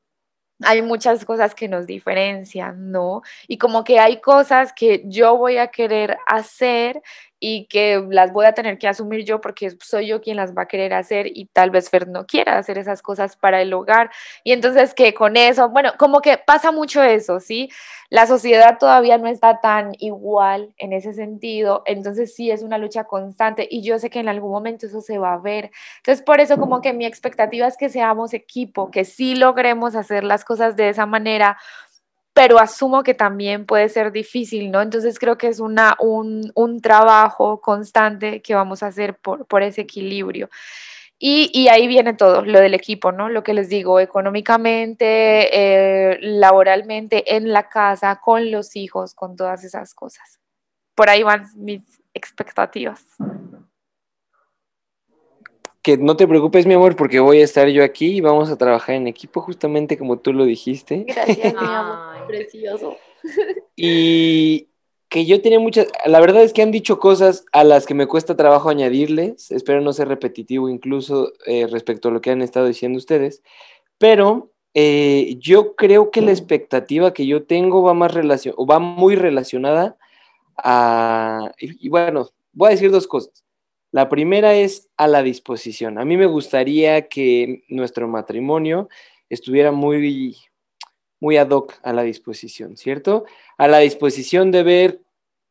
[0.63, 3.23] hay muchas cosas que nos diferencian, ¿no?
[3.49, 7.03] Y como que hay cosas que yo voy a querer hacer
[7.41, 10.63] y que las voy a tener que asumir yo porque soy yo quien las va
[10.63, 14.11] a querer hacer y tal vez Fer no quiera hacer esas cosas para el hogar.
[14.45, 17.71] Y entonces que con eso, bueno, como que pasa mucho eso, ¿sí?
[18.11, 23.05] La sociedad todavía no está tan igual en ese sentido, entonces sí es una lucha
[23.05, 25.71] constante y yo sé que en algún momento eso se va a ver.
[25.99, 30.25] Entonces por eso como que mi expectativa es que seamos equipo, que sí logremos hacer
[30.25, 31.59] las cosas de esa manera
[32.35, 34.83] pero asumo que también puede ser difícil, ¿no?
[34.83, 39.63] Entonces creo que es una, un, un trabajo constante que vamos a hacer por, por
[39.63, 40.51] ese equilibrio.
[41.17, 43.29] Y, y, ahí viene todo, lo del equipo, ¿no?
[43.29, 45.07] Lo que les digo, económicamente,
[45.53, 50.41] eh, laboralmente, en la casa, con los hijos, con todas esas cosas.
[50.97, 51.83] Por ahí van mis
[52.15, 53.07] expectativas
[55.85, 58.57] que no te preocupes, mi amor, porque voy a estar yo aquí y vamos a
[58.57, 61.05] trabajar en equipo, justamente como tú lo dijiste.
[61.07, 62.27] Gracias, mi amor.
[62.27, 62.97] Precioso.
[63.77, 64.69] Y
[65.11, 68.07] que yo tenía muchas, la verdad es que han dicho cosas a las que me
[68.07, 72.67] cuesta trabajo añadirles, espero no ser repetitivo incluso eh, respecto a lo que han estado
[72.67, 73.43] diciendo ustedes,
[73.99, 79.17] pero eh, yo creo que la expectativa que yo tengo va más relacion va muy
[79.17, 79.99] relacionada
[80.57, 83.44] a, y bueno, voy a decir dos cosas.
[83.95, 85.99] La primera es a la disposición.
[85.99, 88.89] A mí me gustaría que nuestro matrimonio
[89.31, 90.37] estuviera muy,
[91.21, 93.25] muy ad hoc a la disposición, ¿cierto?
[93.57, 95.01] A la disposición de ver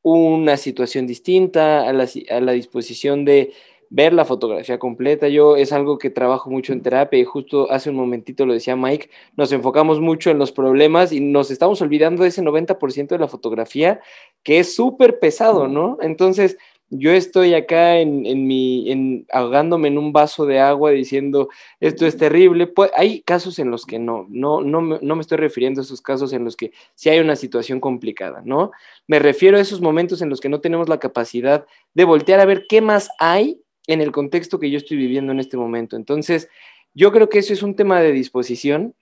[0.02, 3.54] una situación distinta, a la, a la disposición de
[3.90, 5.30] ver la fotografía completa.
[5.30, 8.76] Yo es algo que trabajo mucho en terapia y justo hace un momentito lo decía
[8.76, 13.20] Mike, nos enfocamos mucho en los problemas y nos estamos olvidando de ese 90% de
[13.20, 14.02] la fotografía
[14.44, 15.98] que es súper pesado, ¿no?
[16.02, 16.58] Entonces,
[16.96, 22.18] yo estoy acá en, en mi, ahogándome en un vaso de agua diciendo esto es
[22.18, 22.68] terrible.
[22.68, 25.84] Pues, hay casos en los que no, no, no, me, no me estoy refiriendo a
[25.84, 28.72] esos casos en los que sí hay una situación complicada, ¿no?
[29.08, 32.46] Me refiero a esos momentos en los que no tenemos la capacidad de voltear a
[32.46, 35.96] ver qué más hay en el contexto que yo estoy viviendo en este momento.
[35.96, 36.50] Entonces,
[36.94, 38.94] yo creo que eso es un tema de disposición.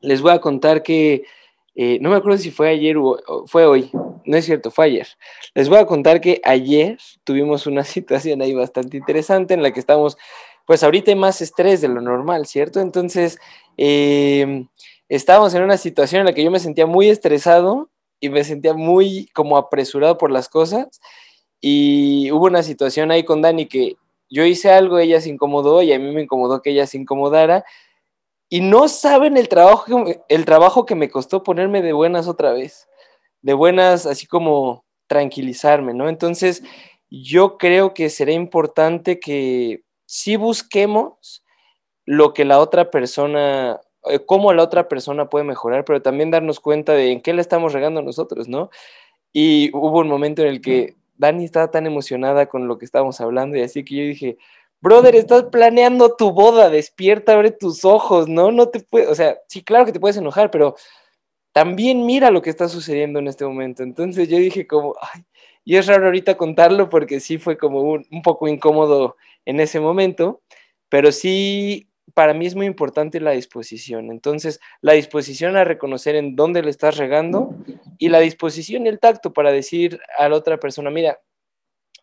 [0.00, 1.24] Les voy a contar que
[1.74, 3.90] eh, no me acuerdo si fue ayer o, fue hoy,
[4.24, 5.08] no es cierto, fue ayer.
[5.54, 9.80] Les voy a contar que ayer tuvimos una situación ahí bastante interesante en la que
[9.80, 10.16] estamos,
[10.66, 12.80] pues ahorita hay más estrés de lo normal, ¿cierto?
[12.80, 13.38] Entonces,
[13.76, 14.66] eh,
[15.08, 17.90] estábamos en una situación en la que yo me sentía muy estresado
[18.20, 21.00] y me sentía muy como apresurado por las cosas
[21.60, 23.96] y hubo una situación ahí con Dani que
[24.30, 27.64] yo hice algo, ella se incomodó y a mí me incomodó que ella se incomodara
[28.50, 32.88] y no saben el trabajo, el trabajo que me costó ponerme de buenas otra vez,
[33.42, 36.08] de buenas, así como tranquilizarme, ¿no?
[36.08, 36.64] Entonces,
[37.08, 41.44] yo creo que será importante que sí busquemos
[42.04, 46.58] lo que la otra persona, eh, cómo la otra persona puede mejorar, pero también darnos
[46.58, 48.70] cuenta de en qué le estamos regando nosotros, ¿no?
[49.32, 53.20] Y hubo un momento en el que Dani estaba tan emocionada con lo que estábamos
[53.20, 54.38] hablando y así que yo dije,
[54.80, 58.50] brother, estás planeando tu boda, despierta, abre tus ojos, ¿no?
[58.50, 60.76] No te puedes, o sea, sí, claro que te puedes enojar, pero
[61.52, 63.82] también mira lo que está sucediendo en este momento.
[63.82, 65.24] Entonces yo dije como, ay,
[65.64, 69.80] y es raro ahorita contarlo porque sí fue como un, un poco incómodo en ese
[69.80, 70.42] momento,
[70.88, 74.10] pero sí, para mí es muy importante la disposición.
[74.10, 77.54] Entonces, la disposición a reconocer en dónde le estás regando
[77.98, 81.20] y la disposición y el tacto para decir a la otra persona, mira,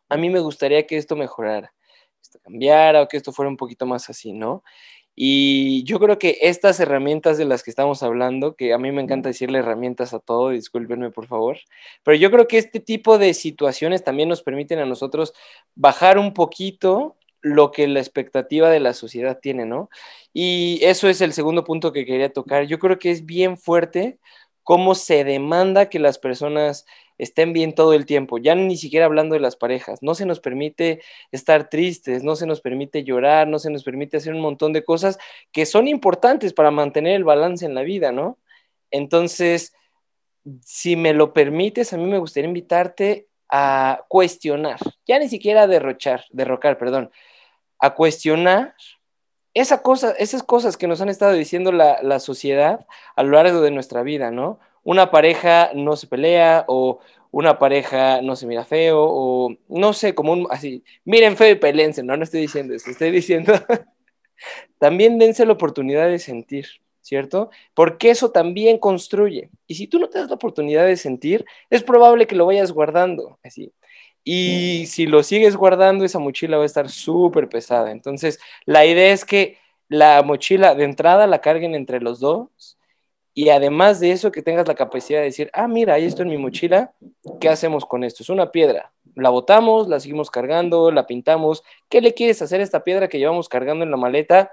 [0.10, 1.74] a mí me gustaría que esto mejorara
[2.28, 4.64] esto cambiara o que esto fuera un poquito más así, ¿no?
[5.20, 9.02] Y yo creo que estas herramientas de las que estamos hablando, que a mí me
[9.02, 11.58] encanta decirle herramientas a todo, discúlpenme por favor,
[12.04, 15.34] pero yo creo que este tipo de situaciones también nos permiten a nosotros
[15.74, 19.90] bajar un poquito lo que la expectativa de la sociedad tiene, ¿no?
[20.34, 22.68] Y eso es el segundo punto que quería tocar.
[22.68, 24.20] Yo creo que es bien fuerte
[24.62, 26.86] cómo se demanda que las personas
[27.18, 30.40] estén bien todo el tiempo, ya ni siquiera hablando de las parejas, no se nos
[30.40, 31.02] permite
[31.32, 34.84] estar tristes, no se nos permite llorar, no se nos permite hacer un montón de
[34.84, 35.18] cosas
[35.52, 38.38] que son importantes para mantener el balance en la vida, ¿no?
[38.92, 39.74] Entonces,
[40.64, 45.68] si me lo permites, a mí me gustaría invitarte a cuestionar, ya ni siquiera a
[45.68, 47.12] derrochar, derrocar, perdón,
[47.80, 48.76] a cuestionar
[49.54, 53.62] esa cosa, esas cosas que nos han estado diciendo la, la sociedad a lo largo
[53.62, 54.60] de nuestra vida, ¿no?
[54.88, 60.16] Una pareja no se pelea o una pareja no se mira feo o no sé,
[60.16, 63.52] como un, así, miren feo y pelense, no, no estoy diciendo eso, estoy diciendo,
[64.80, 66.68] también dense la oportunidad de sentir,
[67.02, 67.50] ¿cierto?
[67.74, 69.50] Porque eso también construye.
[69.68, 72.72] Y si tú no te das la oportunidad de sentir, es probable que lo vayas
[72.72, 73.74] guardando, así.
[74.24, 77.92] Y si lo sigues guardando, esa mochila va a estar súper pesada.
[77.92, 79.58] Entonces, la idea es que
[79.90, 82.77] la mochila de entrada la carguen entre los dos
[83.38, 86.30] y además de eso que tengas la capacidad de decir, ah, mira, ahí esto en
[86.30, 86.94] mi mochila,
[87.40, 88.24] ¿qué hacemos con esto?
[88.24, 92.64] Es una piedra, la botamos, la seguimos cargando, la pintamos, ¿qué le quieres hacer a
[92.64, 94.50] esta piedra que llevamos cargando en la maleta?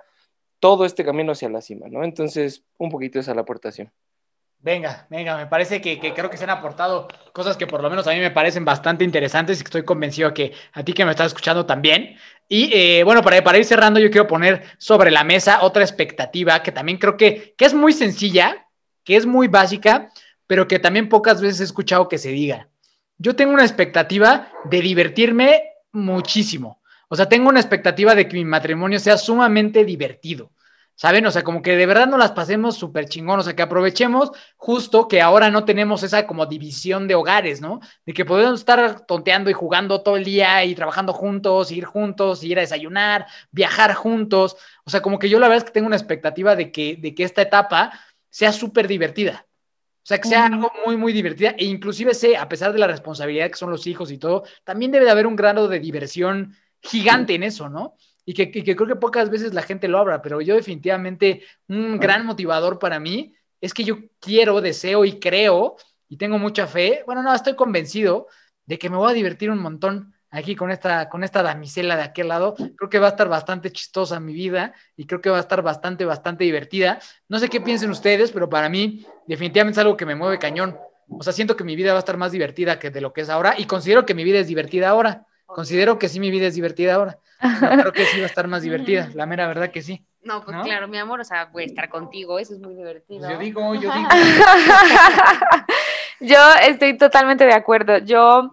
[0.61, 2.05] Todo este camino hacia la cima, ¿no?
[2.05, 3.91] Entonces, un poquito esa la aportación.
[4.59, 8.07] Venga, venga, me parece que, creo que se han aportado cosas que por lo menos
[8.07, 11.13] a mí me parecen bastante interesantes y que estoy convencido que a ti que me
[11.13, 12.19] estás escuchando también.
[12.51, 16.63] Y eh, bueno, para, para ir cerrando, yo quiero poner sobre la mesa otra expectativa
[16.63, 18.64] que también creo que, que es muy sencilla,
[19.05, 20.11] que es muy básica,
[20.47, 22.69] pero que también pocas veces he escuchado que se diga.
[23.19, 26.81] Yo tengo una expectativa de divertirme muchísimo.
[27.09, 30.51] O sea, tengo una expectativa de que mi matrimonio sea sumamente divertido.
[30.97, 31.27] ¿saben?
[31.27, 34.31] O sea, como que de verdad no las pasemos súper chingón, o sea, que aprovechemos
[34.57, 37.81] justo que ahora no tenemos esa como división de hogares, ¿no?
[38.07, 42.45] De que podemos estar tonteando y jugando todo el día y trabajando juntos, ir juntos,
[42.45, 44.57] ir a desayunar, viajar juntos.
[44.85, 47.15] O sea, como que yo la verdad es que tengo una expectativa de que, de
[47.15, 47.93] que esta etapa
[48.35, 49.47] sea súper divertida.
[50.03, 51.55] O sea, que sea algo muy, muy divertida.
[51.57, 54.91] E inclusive sé, a pesar de la responsabilidad que son los hijos y todo, también
[54.91, 57.95] debe de haber un grado de diversión gigante en eso, ¿no?
[58.27, 62.25] y que, creo que pocas veces la gente lo habla, pero yo definitivamente un gran
[62.25, 65.77] motivador para mí es que yo quiero, deseo y creo
[66.09, 68.29] y tengo mucha fe, bueno, no, estoy convencido
[68.65, 72.03] de que me voy a divertir un montón aquí con esta, con esta damisela de
[72.03, 72.55] aquel lado.
[72.55, 75.63] Creo que va a estar bastante chistosa mi vida y creo que va a estar
[75.63, 76.99] bastante, bastante divertida.
[77.29, 80.77] No sé qué piensen ustedes, pero para mí definitivamente es algo que me mueve cañón.
[81.09, 83.21] O sea, siento que mi vida va a estar más divertida que de lo que
[83.21, 85.27] es ahora y considero que mi vida es divertida ahora.
[85.47, 87.19] Considero que sí mi vida es divertida ahora.
[87.81, 90.05] creo que sí va a estar más divertida, la mera verdad que sí.
[90.23, 93.21] No, pues claro, mi amor, o sea, voy a estar contigo, eso es muy divertido.
[93.21, 94.09] Pues yo digo, yo digo.
[96.21, 97.99] yo estoy totalmente de acuerdo.
[97.99, 98.51] Yo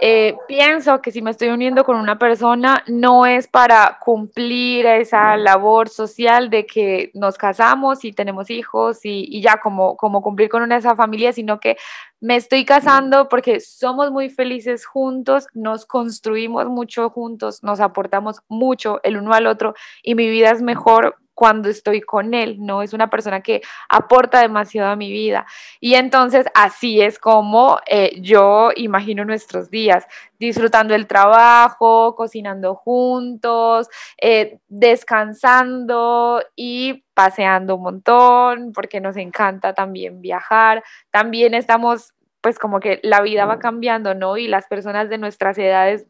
[0.00, 5.36] eh, pienso que si me estoy uniendo con una persona no es para cumplir esa
[5.36, 10.62] labor social de que nos casamos y tenemos hijos y, ya como, como cumplir con
[10.62, 11.76] una esa familia, sino que
[12.20, 19.00] me estoy casando porque somos muy felices juntos, nos construimos mucho juntos, nos aportamos mucho
[19.02, 22.80] el uno al otro y mi vida es mejor cuando estoy con él, ¿no?
[22.80, 23.60] Es una persona que
[23.90, 25.44] aporta demasiado a mi vida.
[25.80, 30.06] Y entonces así es como eh, yo imagino nuestros días,
[30.38, 40.22] disfrutando el trabajo, cocinando juntos, eh, descansando y paseando un montón, porque nos encanta también
[40.22, 40.82] viajar.
[41.10, 44.38] También estamos, pues como que la vida va cambiando, ¿no?
[44.38, 46.06] Y las personas de nuestras edades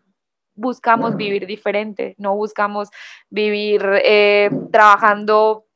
[0.57, 2.89] buscamos vivir diferente, no buscamos
[3.31, 5.67] vivir eh, trabajando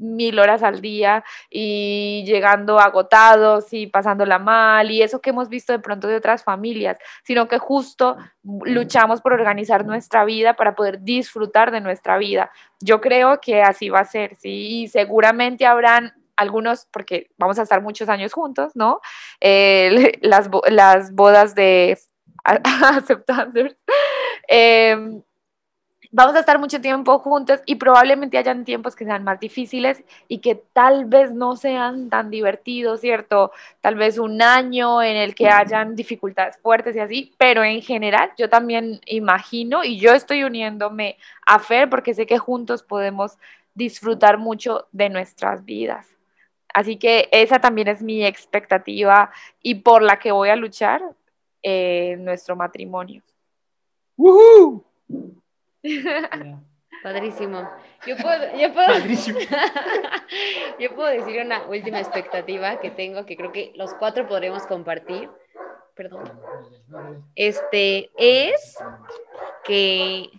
[0.00, 5.72] mil horas al día y llegando agotados y pasándola mal y eso que hemos visto
[5.72, 11.02] de pronto de otras familias, sino que justo luchamos por organizar nuestra vida para poder
[11.02, 12.50] disfrutar de nuestra vida.
[12.80, 17.62] Yo creo que así va a ser, sí, y seguramente habrán algunos, porque vamos a
[17.62, 19.00] estar muchos años juntos, ¿no?
[20.22, 21.98] Las, las bodas de
[22.96, 23.60] aceptando.
[24.48, 25.22] Em,
[26.12, 30.38] vamos a estar mucho tiempo juntos y probablemente hayan tiempos que sean más difíciles y
[30.38, 33.52] que tal vez no sean tan divertidos, ¿cierto?
[33.80, 38.32] Tal vez un año en el que hayan dificultades fuertes y así, pero en general
[38.36, 41.16] yo también imagino y yo estoy uniéndome
[41.46, 43.38] a Fer porque sé que juntos podemos
[43.74, 46.06] disfrutar mucho de nuestras vidas.
[46.72, 49.30] Así que esa también es mi expectativa
[49.62, 51.02] y por la que voy a luchar
[51.62, 53.22] eh, nuestro matrimonio.
[57.02, 57.66] Padrísimo.
[58.06, 58.98] Yo puedo, yo puedo,
[60.78, 65.30] yo puedo decir una última expectativa que tengo, que creo que los cuatro podremos compartir.
[65.94, 66.30] Perdón.
[67.34, 68.76] Este es
[69.64, 70.30] que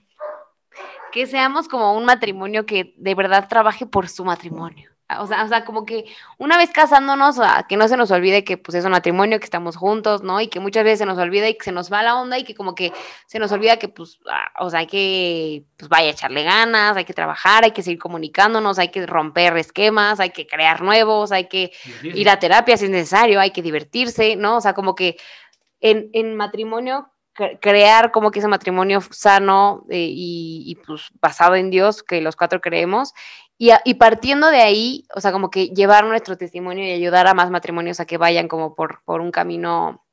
[1.12, 4.91] que seamos como un matrimonio que de verdad trabaje por su matrimonio.
[5.20, 6.06] O sea, o sea, como que
[6.38, 7.38] una vez casándonos,
[7.68, 10.40] que no se nos olvide que pues es un matrimonio, que estamos juntos, ¿no?
[10.40, 12.44] Y que muchas veces se nos olvida y que se nos va la onda y
[12.44, 12.94] que como que
[13.26, 16.98] se nos olvida que pues, ah, o sea, hay que, pues vaya a echarle ganas,
[16.98, 21.32] hay que trabajar, hay que seguir comunicándonos, hay que romper esquemas, hay que crear nuevos,
[21.32, 21.72] hay que
[22.04, 24.58] ir a terapia si es necesario, hay que divertirse, ¿no?
[24.58, 25.18] O sea, como que
[25.82, 31.70] en, en matrimonio crear como que ese matrimonio sano eh, y, y, pues basado en
[31.70, 33.14] Dios, que los cuatro creemos,
[33.64, 37.52] y, partiendo de ahí, o sea, como que llevar nuestro testimonio y ayudar a más
[37.52, 40.04] matrimonios a que vayan como por, por un camino,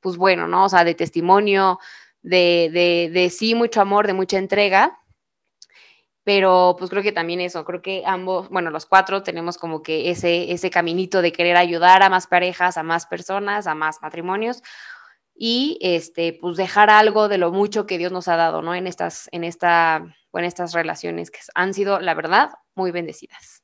[0.00, 0.66] pues bueno, ¿no?
[0.66, 1.78] O sea, de testimonio,
[2.20, 5.00] de, de, de sí, mucho amor, de mucha entrega.
[6.22, 10.10] Pero pues creo que también eso, creo que ambos, bueno, los cuatro tenemos como que
[10.10, 14.62] ese, ese caminito de querer ayudar a más parejas, a más personas, a más matrimonios
[15.38, 18.74] y este, pues dejar algo de lo mucho que Dios nos ha dado, ¿no?
[18.74, 23.62] En estas, en esta, en estas relaciones que han sido, la verdad, muy bendecidas.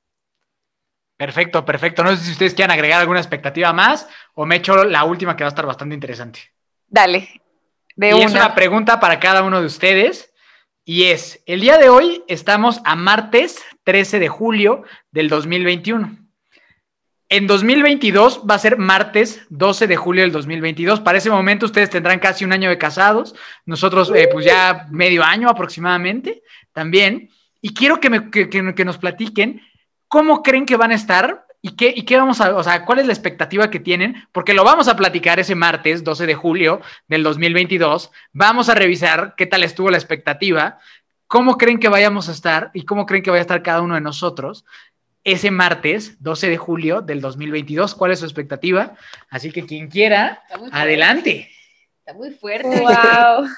[1.16, 2.05] Perfecto, perfecto.
[2.05, 5.45] No sé si ustedes quieren agregar alguna expectativa más o me echo la última que
[5.45, 6.41] va a estar bastante interesante.
[6.87, 7.41] Dale.
[7.97, 10.33] De y es una pregunta para cada uno de ustedes.
[10.85, 16.24] Y es, el día de hoy estamos a martes 13 de julio del 2021.
[17.31, 21.01] En 2022 va a ser martes 12 de julio del 2022.
[21.01, 23.35] Para ese momento ustedes tendrán casi un año de casados.
[23.64, 27.31] Nosotros eh, pues ya medio año aproximadamente también.
[27.62, 29.62] Y quiero que, me, que, que, nos platiquen
[30.07, 32.99] cómo creen que van a estar y qué, y qué vamos a, o sea, cuál
[32.99, 36.83] es la expectativa que tienen, porque lo vamos a platicar ese martes 12 de julio
[37.09, 38.11] del 2022.
[38.35, 40.79] Vamos a revisar qué tal estuvo la expectativa,
[41.27, 43.95] cómo creen que vayamos a estar y cómo creen que vaya a estar cada uno
[43.95, 44.66] de nosotros
[45.25, 47.95] ese martes 12 de julio del 2022.
[47.95, 48.95] ¿Cuál es su expectativa?
[49.31, 51.51] Así que quien quiera, adelante.
[51.99, 52.68] Está muy fuerte.
[52.68, 53.49] Wow.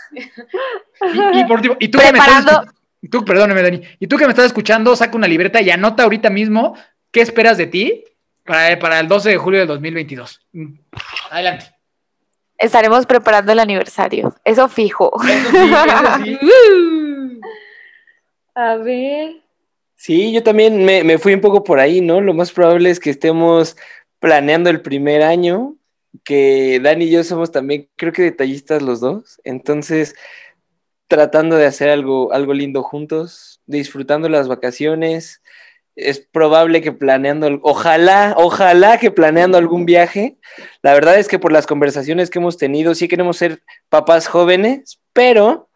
[1.35, 2.64] y, por, y, tú Preparando,
[3.11, 6.31] tú, perdóname, Dani, y tú que me estás escuchando, saca una libreta y anota ahorita
[6.31, 6.79] mismo
[7.11, 8.05] qué esperas de ti
[8.45, 10.47] para, para el 12 de julio del 2022.
[11.31, 11.73] Adelante.
[12.59, 15.12] Estaremos preparando el aniversario, eso fijo.
[18.55, 19.46] A ver.
[19.97, 22.21] Sí, yo también me, me, fui un poco por ahí, ¿no?
[22.21, 23.77] Lo más probable es que estemos
[24.21, 25.77] planeando el primer año,
[26.25, 30.15] que Dani y yo somos también, creo que detallistas los dos, entonces
[31.09, 35.43] tratando de hacer algo, algo lindo juntos, disfrutando las vacaciones.
[35.95, 40.37] Es probable que planeando, ojalá, ojalá que planeando algún viaje.
[40.83, 45.01] La verdad es que por las conversaciones que hemos tenido, sí queremos ser papás jóvenes,
[45.13, 45.71] pero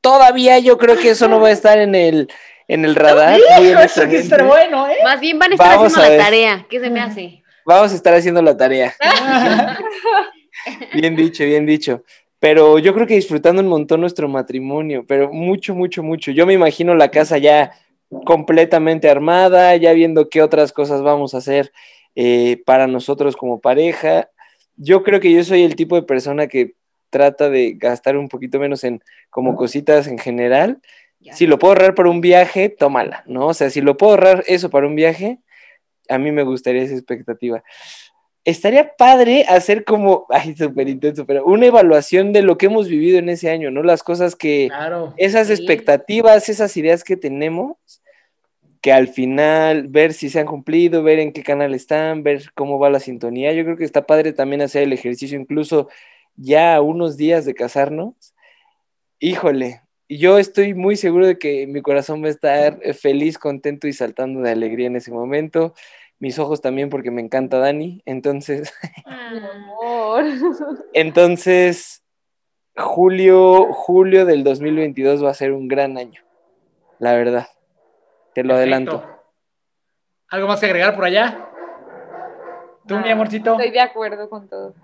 [0.00, 2.28] todavía yo creo que eso no va a estar en el,
[2.68, 3.40] en el radar.
[3.82, 4.98] eso que estar bueno, ¿eh?
[5.02, 6.66] Más bien van a estar haciendo la tarea.
[6.68, 7.42] ¿Qué se me hace?
[7.64, 8.94] Vamos a estar haciendo la tarea.
[10.94, 12.04] bien dicho, bien dicho.
[12.38, 16.30] Pero yo creo que disfrutando un montón nuestro matrimonio, pero mucho, mucho, mucho.
[16.30, 17.72] Yo me imagino la casa ya
[18.24, 21.72] completamente armada, ya viendo qué otras cosas vamos a hacer
[22.14, 24.30] eh, para nosotros como pareja.
[24.76, 26.74] Yo creo que yo soy el tipo de persona que
[27.10, 30.80] trata de gastar un poquito menos en como cositas en general.
[31.32, 33.48] Si lo puedo ahorrar para un viaje, tómala, ¿no?
[33.48, 35.40] O sea, si lo puedo ahorrar eso para un viaje,
[36.08, 37.62] a mí me gustaría esa expectativa
[38.50, 43.18] estaría padre hacer como, ay, súper intenso, pero una evaluación de lo que hemos vivido
[43.18, 43.82] en ese año, ¿no?
[43.82, 44.70] Las cosas que,
[45.16, 47.76] esas expectativas, esas ideas que tenemos,
[48.80, 52.78] que al final ver si se han cumplido, ver en qué canal están, ver cómo
[52.78, 53.52] va la sintonía.
[53.52, 55.88] Yo creo que está padre también hacer el ejercicio, incluso
[56.36, 58.34] ya unos días de casarnos.
[59.18, 63.92] Híjole, yo estoy muy seguro de que mi corazón va a estar feliz, contento y
[63.92, 65.74] saltando de alegría en ese momento
[66.18, 68.72] mis ojos también porque me encanta Dani, entonces...
[69.04, 70.24] amor.
[70.92, 72.02] entonces,
[72.76, 76.22] julio, julio del 2022 va a ser un gran año,
[76.98, 77.46] la verdad.
[78.34, 79.04] Te lo adelanto.
[80.28, 81.48] ¿Algo más que agregar por allá?
[82.86, 83.52] ¿Tú, mi amorcito?
[83.52, 84.74] Estoy de acuerdo con todo.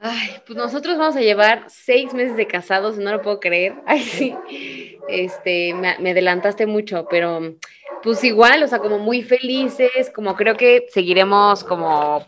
[0.00, 3.74] Ay, pues nosotros vamos a llevar seis meses de casados, no lo puedo creer.
[3.86, 4.34] Ay, sí.
[5.08, 7.56] Este, me, adelantaste mucho, pero
[8.02, 12.24] pues igual, o sea, como muy felices, como creo que seguiremos como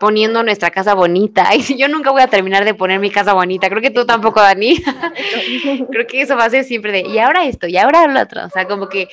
[0.00, 1.50] poniendo nuestra casa bonita.
[1.54, 3.68] Y yo nunca voy a terminar de poner mi casa bonita.
[3.68, 4.82] Creo que tú tampoco, Dani.
[5.90, 8.44] Creo que eso va a ser siempre de, y ahora esto, y ahora lo otro.
[8.44, 9.08] O sea, como que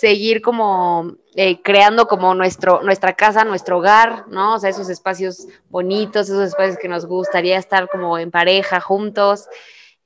[0.00, 4.54] seguir como eh, creando como nuestro, nuestra casa, nuestro hogar, ¿no?
[4.54, 9.48] O sea, esos espacios bonitos, esos espacios que nos gustaría estar como en pareja, juntos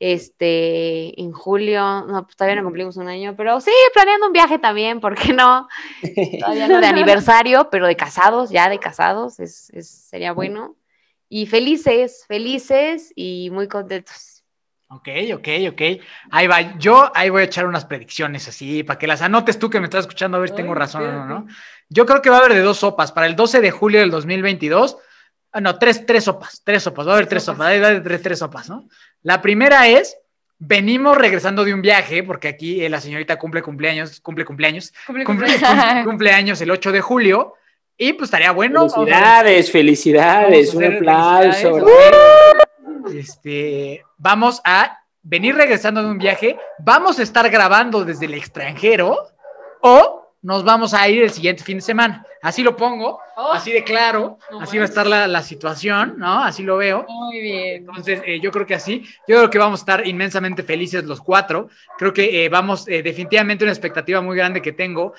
[0.05, 4.59] este, en julio, no, pues todavía no cumplimos un año, pero sí, planeando un viaje
[4.59, 5.69] también, ¿por qué no?
[6.41, 9.71] Todavía no de aniversario, pero de casados, ya de casados, es,
[10.09, 10.75] sería bueno.
[11.29, 14.32] Y felices, felices y muy contentos.
[14.95, 15.83] Ok, ok, ok.
[16.31, 16.79] Ahí va.
[16.79, 19.87] Yo ahí voy a echar unas predicciones así, para que las anotes tú que me
[19.87, 21.47] estás escuchando, a ver si tengo razón o no, no.
[21.89, 23.13] Yo creo que va a haber de dos sopas.
[23.13, 24.97] Para el 12 de julio del 2022,
[25.53, 28.03] ah, no, tres, tres sopas, tres sopas, va a haber tres sopas, va a haber
[28.03, 28.89] tres, tres sopas, ¿no?
[29.23, 30.17] La primera es,
[30.59, 35.25] venimos regresando de un viaje, porque aquí eh, la señorita cumple cumpleaños, cumple cumpleaños, Cumple-
[35.25, 37.55] cumple, cumple- cumple- cumpleaños el 8 de julio,
[37.97, 38.89] y pues estaría bueno.
[38.89, 41.51] Felicidades, felicidades, Vamos un aplauso.
[41.51, 41.83] felicidades.
[43.13, 49.17] Este, vamos a venir regresando de un viaje, vamos a estar grabando desde el extranjero
[49.81, 52.27] o nos vamos a ir el siguiente fin de semana.
[52.43, 53.53] Así lo pongo, Oh.
[53.53, 56.43] así de claro, No así va a estar la, la situación, ¿no?
[56.43, 57.07] Así lo veo.
[57.09, 57.77] Muy bien.
[57.77, 61.21] Entonces, eh, yo creo que así, yo creo que vamos a estar inmensamente felices los
[61.21, 61.69] cuatro.
[61.97, 65.15] Creo que eh, vamos, eh, definitivamente una expectativa muy grande que tengo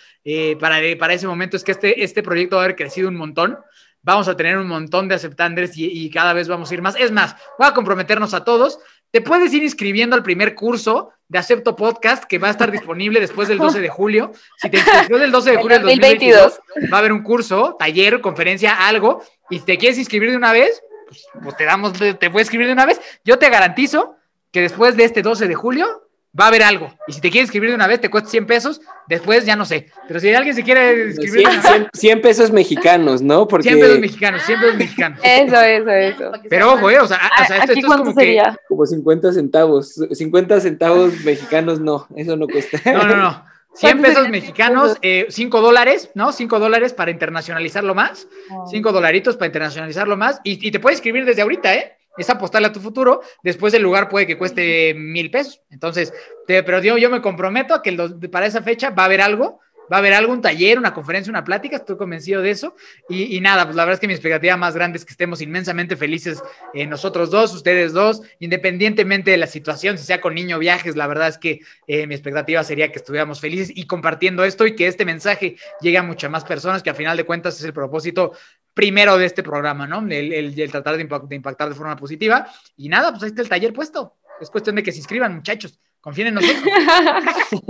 [0.60, 3.58] para, para ese momento es que este, este proyecto va a haber crecido un montón.
[4.04, 6.96] Vamos a tener un montón de aceptanders y, y cada vez vamos a ir más.
[6.96, 8.80] Es más, voy a comprometernos a todos.
[9.12, 13.20] Te puedes ir inscribiendo al primer curso de Acepto Podcast que va a estar disponible
[13.20, 14.32] después del 12 de julio.
[14.58, 16.60] Si te inscribes del 12 de julio del 2022,
[16.92, 19.24] va a haber un curso, taller, conferencia, algo.
[19.50, 22.68] Y si te quieres inscribir de una vez, pues, pues te damos, te puedes inscribir
[22.68, 23.00] de una vez.
[23.24, 24.16] Yo te garantizo
[24.52, 26.03] que después de este 12 de julio
[26.40, 26.92] va a haber algo.
[27.08, 28.82] Y si te quieres inscribir de una vez, te cuesta 100 pesos.
[29.08, 29.88] Después ya no sé.
[30.08, 33.48] Pero si alguien se quiere inscribir de 100, una vez, 100 pesos mexicanos, ¿no?
[33.48, 35.20] Porque 100 pesos mexicanos, 100 pesos mexicanos.
[35.24, 36.32] Eso, eso, eso.
[36.50, 38.22] Pero ojo, eh, o sea, o sea, esto, ¿Aquí esto es como que.
[38.22, 38.58] sería?
[38.68, 39.96] como 50 centavos.
[40.12, 42.80] 50 centavos mexicanos, no, eso no cuesta.
[42.92, 43.46] No, no, no.
[43.76, 46.32] 100 ¿Cuánto pesos mexicanos, eh, 5 dólares, ¿no?
[46.32, 48.28] 5 dólares para internacionalizarlo más.
[48.70, 50.40] 5 dolaritos para internacionalizarlo más.
[50.44, 51.98] Y, y te puedes inscribir desde ahorita, ¿eh?
[52.18, 53.22] Es apostarle a tu futuro.
[53.44, 55.62] Después el lugar puede que cueste mil pesos.
[55.70, 56.14] Entonces,
[56.48, 57.92] te- pero yo, yo me comprometo a que
[58.32, 59.60] para esa fecha va a haber algo.
[59.92, 62.74] Va a haber algún taller, una conferencia, una plática, estoy convencido de eso.
[63.10, 65.42] Y, y nada, pues la verdad es que mi expectativa más grande es que estemos
[65.42, 66.42] inmensamente felices
[66.74, 71.06] eh, nosotros dos, ustedes dos, independientemente de la situación, si sea con niño viajes, la
[71.06, 74.88] verdad es que eh, mi expectativa sería que estuviéramos felices y compartiendo esto y que
[74.88, 78.32] este mensaje llegue a muchas más personas, que a final de cuentas es el propósito
[78.74, 80.00] primero de este programa, ¿no?
[80.00, 82.48] El, el- el tratar de, impact- de impactar de forma positiva.
[82.78, 84.16] Y nada, pues ahí está el taller puesto.
[84.42, 85.80] Es cuestión de que se inscriban, muchachos.
[86.02, 86.64] Confíen en nosotros.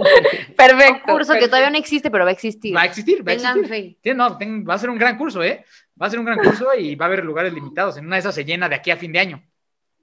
[0.58, 1.12] Perfecto.
[1.12, 2.76] Un curso que todavía no existe, pero va a existir.
[2.76, 3.94] Va a existir, va a Tengan existir.
[3.94, 3.98] fe.
[4.04, 5.64] Sí, no, ten- va a ser un gran curso, ¿eh?
[6.02, 7.98] Va a ser un gran curso y va a haber lugares limitados.
[7.98, 9.44] En una de esas se llena de aquí a fin de año.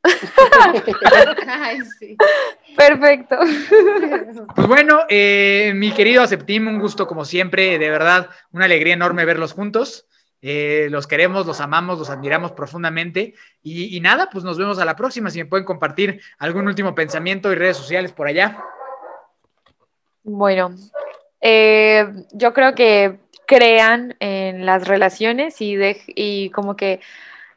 [1.47, 2.17] Ay, sí.
[2.77, 3.37] Perfecto.
[4.55, 9.25] Pues bueno, eh, mi querido Aceptim, un gusto como siempre, de verdad, una alegría enorme
[9.25, 10.07] verlos juntos.
[10.43, 13.35] Eh, los queremos, los amamos, los admiramos profundamente.
[13.63, 15.31] Y, nada, pues nos vemos a la próxima.
[15.31, 18.59] Si me pueden compartir algún último pensamiento y redes sociales por allá.
[20.23, 20.75] Bueno,
[21.41, 27.01] eh, yo creo que crean en las relaciones y, dej- y como que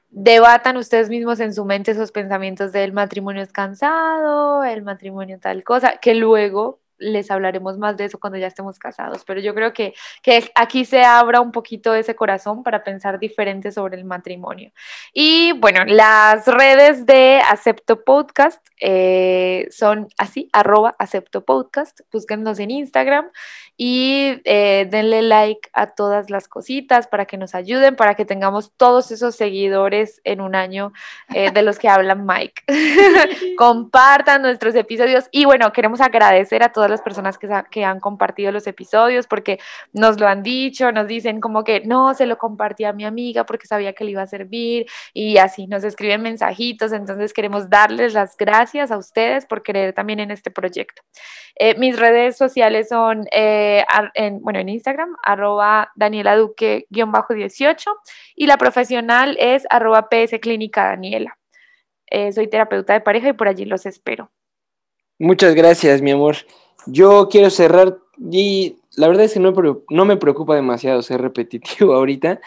[0.10, 5.64] debatan ustedes mismos en su mente esos pensamientos del matrimonio es cansado, el matrimonio tal
[5.64, 9.74] cosa, que luego les hablaremos más de eso cuando ya estemos casados, pero yo creo
[9.74, 14.72] que, que aquí se abra un poquito ese corazón para pensar diferente sobre el matrimonio.
[15.14, 22.72] Y bueno, las redes de Acepto Podcast eh, son así, arroba Acepto Podcast, búsquennos en
[22.72, 23.30] Instagram
[23.76, 28.72] y eh, denle like a todas las cositas para que nos ayuden, para que tengamos
[28.78, 30.94] todos esos seguidores en un año
[31.34, 32.64] eh, de los que habla Mike.
[33.58, 38.68] Compartan nuestros episodios y bueno, queremos agradecer a todas las personas que, han compartido los
[38.68, 39.58] episodios porque
[39.94, 43.46] nos lo han dicho, nos dicen como que no, se lo compartí a mi amiga
[43.46, 48.14] porque sabía que le iba a servir y así nos escriben mensajitos, entonces queremos darles
[48.14, 51.04] las gracias a ustedes por creer también en este proyecto.
[51.56, 57.86] Eh, mis redes sociales son, eh, en, bueno, en Instagram, arroba Daniela Duque-18
[58.36, 61.38] y la profesional es arroba PS Clínica Daniela.
[62.08, 64.32] Eh, soy terapeuta de pareja y por allí los espero.
[65.20, 66.36] Muchas gracias, mi amor.
[66.86, 68.00] Yo quiero cerrar
[68.32, 72.42] y la verdad es que no, me preocupa demasiado ser repetitivo ahorita.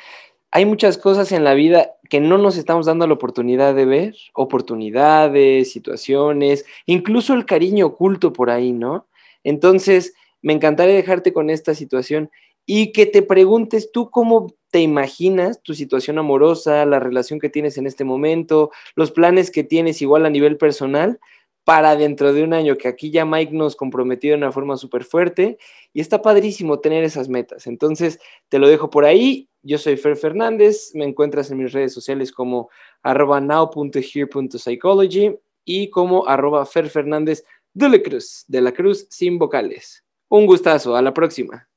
[0.53, 4.14] Hay muchas cosas en la vida que no nos estamos dando la oportunidad de ver,
[4.32, 9.07] oportunidades, situaciones, incluso el cariño oculto por ahí, ¿no?
[9.43, 12.30] Entonces, me encantaría dejarte con esta situación
[12.64, 17.76] y que te preguntes tú cómo te imaginas tu situación amorosa, la relación que tienes
[17.76, 21.18] en este momento, los planes que tienes igual a nivel personal
[21.67, 25.03] para dentro de un año, que aquí ya Mike nos comprometió de una forma súper
[25.03, 25.59] fuerte
[25.93, 27.67] y está padrísimo tener esas metas.
[27.67, 29.49] Entonces, te lo dejo por ahí.
[29.62, 32.71] Yo soy Fer Fernández, me encuentras en mis redes sociales como
[33.03, 37.43] arroba now.here.psychology y como arroba Fer Fernández
[37.75, 40.05] de la Cruz, de la Cruz sin vocales.
[40.29, 41.69] Un gustazo, a la próxima.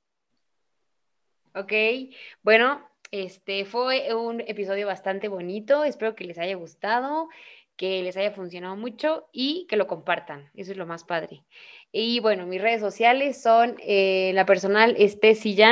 [1.55, 1.73] Ok,
[2.43, 7.27] bueno, este fue un episodio bastante bonito, espero que les haya gustado,
[7.79, 10.51] que les haya funcionado mucho y que lo compartan.
[10.53, 11.45] Eso es lo más padre.
[11.93, 15.17] Y bueno, mis redes sociales son, eh, la personal es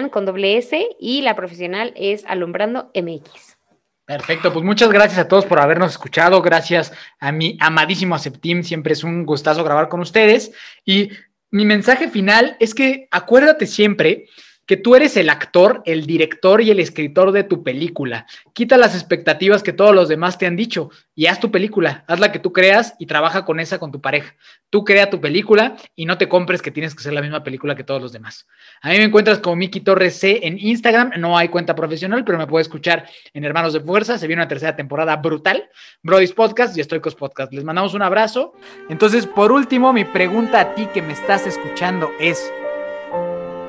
[0.09, 3.57] con doble S y la profesional es Alumbrando MX.
[4.05, 6.41] Perfecto, pues muchas gracias a todos por habernos escuchado.
[6.41, 8.63] Gracias a mi amadísimo Aceptim.
[8.63, 10.53] Siempre es un gustazo grabar con ustedes.
[10.85, 11.09] Y
[11.51, 14.27] mi mensaje final es que acuérdate siempre
[14.67, 18.27] que tú eres el actor, el director y el escritor de tu película.
[18.53, 22.19] Quita las expectativas que todos los demás te han dicho y haz tu película, haz
[22.19, 24.35] la que tú creas y trabaja con esa con tu pareja.
[24.69, 27.75] Tú crea tu película y no te compres que tienes que ser la misma película
[27.75, 28.45] que todos los demás.
[28.81, 32.37] A mí me encuentras como Miki Torres C en Instagram, no hay cuenta profesional, pero
[32.37, 35.69] me puedes escuchar en Hermanos de Fuerza, se viene una tercera temporada brutal,
[36.03, 37.53] Brody's Podcast y Estoicos Podcast.
[37.53, 38.53] Les mandamos un abrazo.
[38.89, 42.51] Entonces, por último, mi pregunta a ti que me estás escuchando es,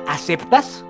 [0.05, 0.83] ¿aceptas?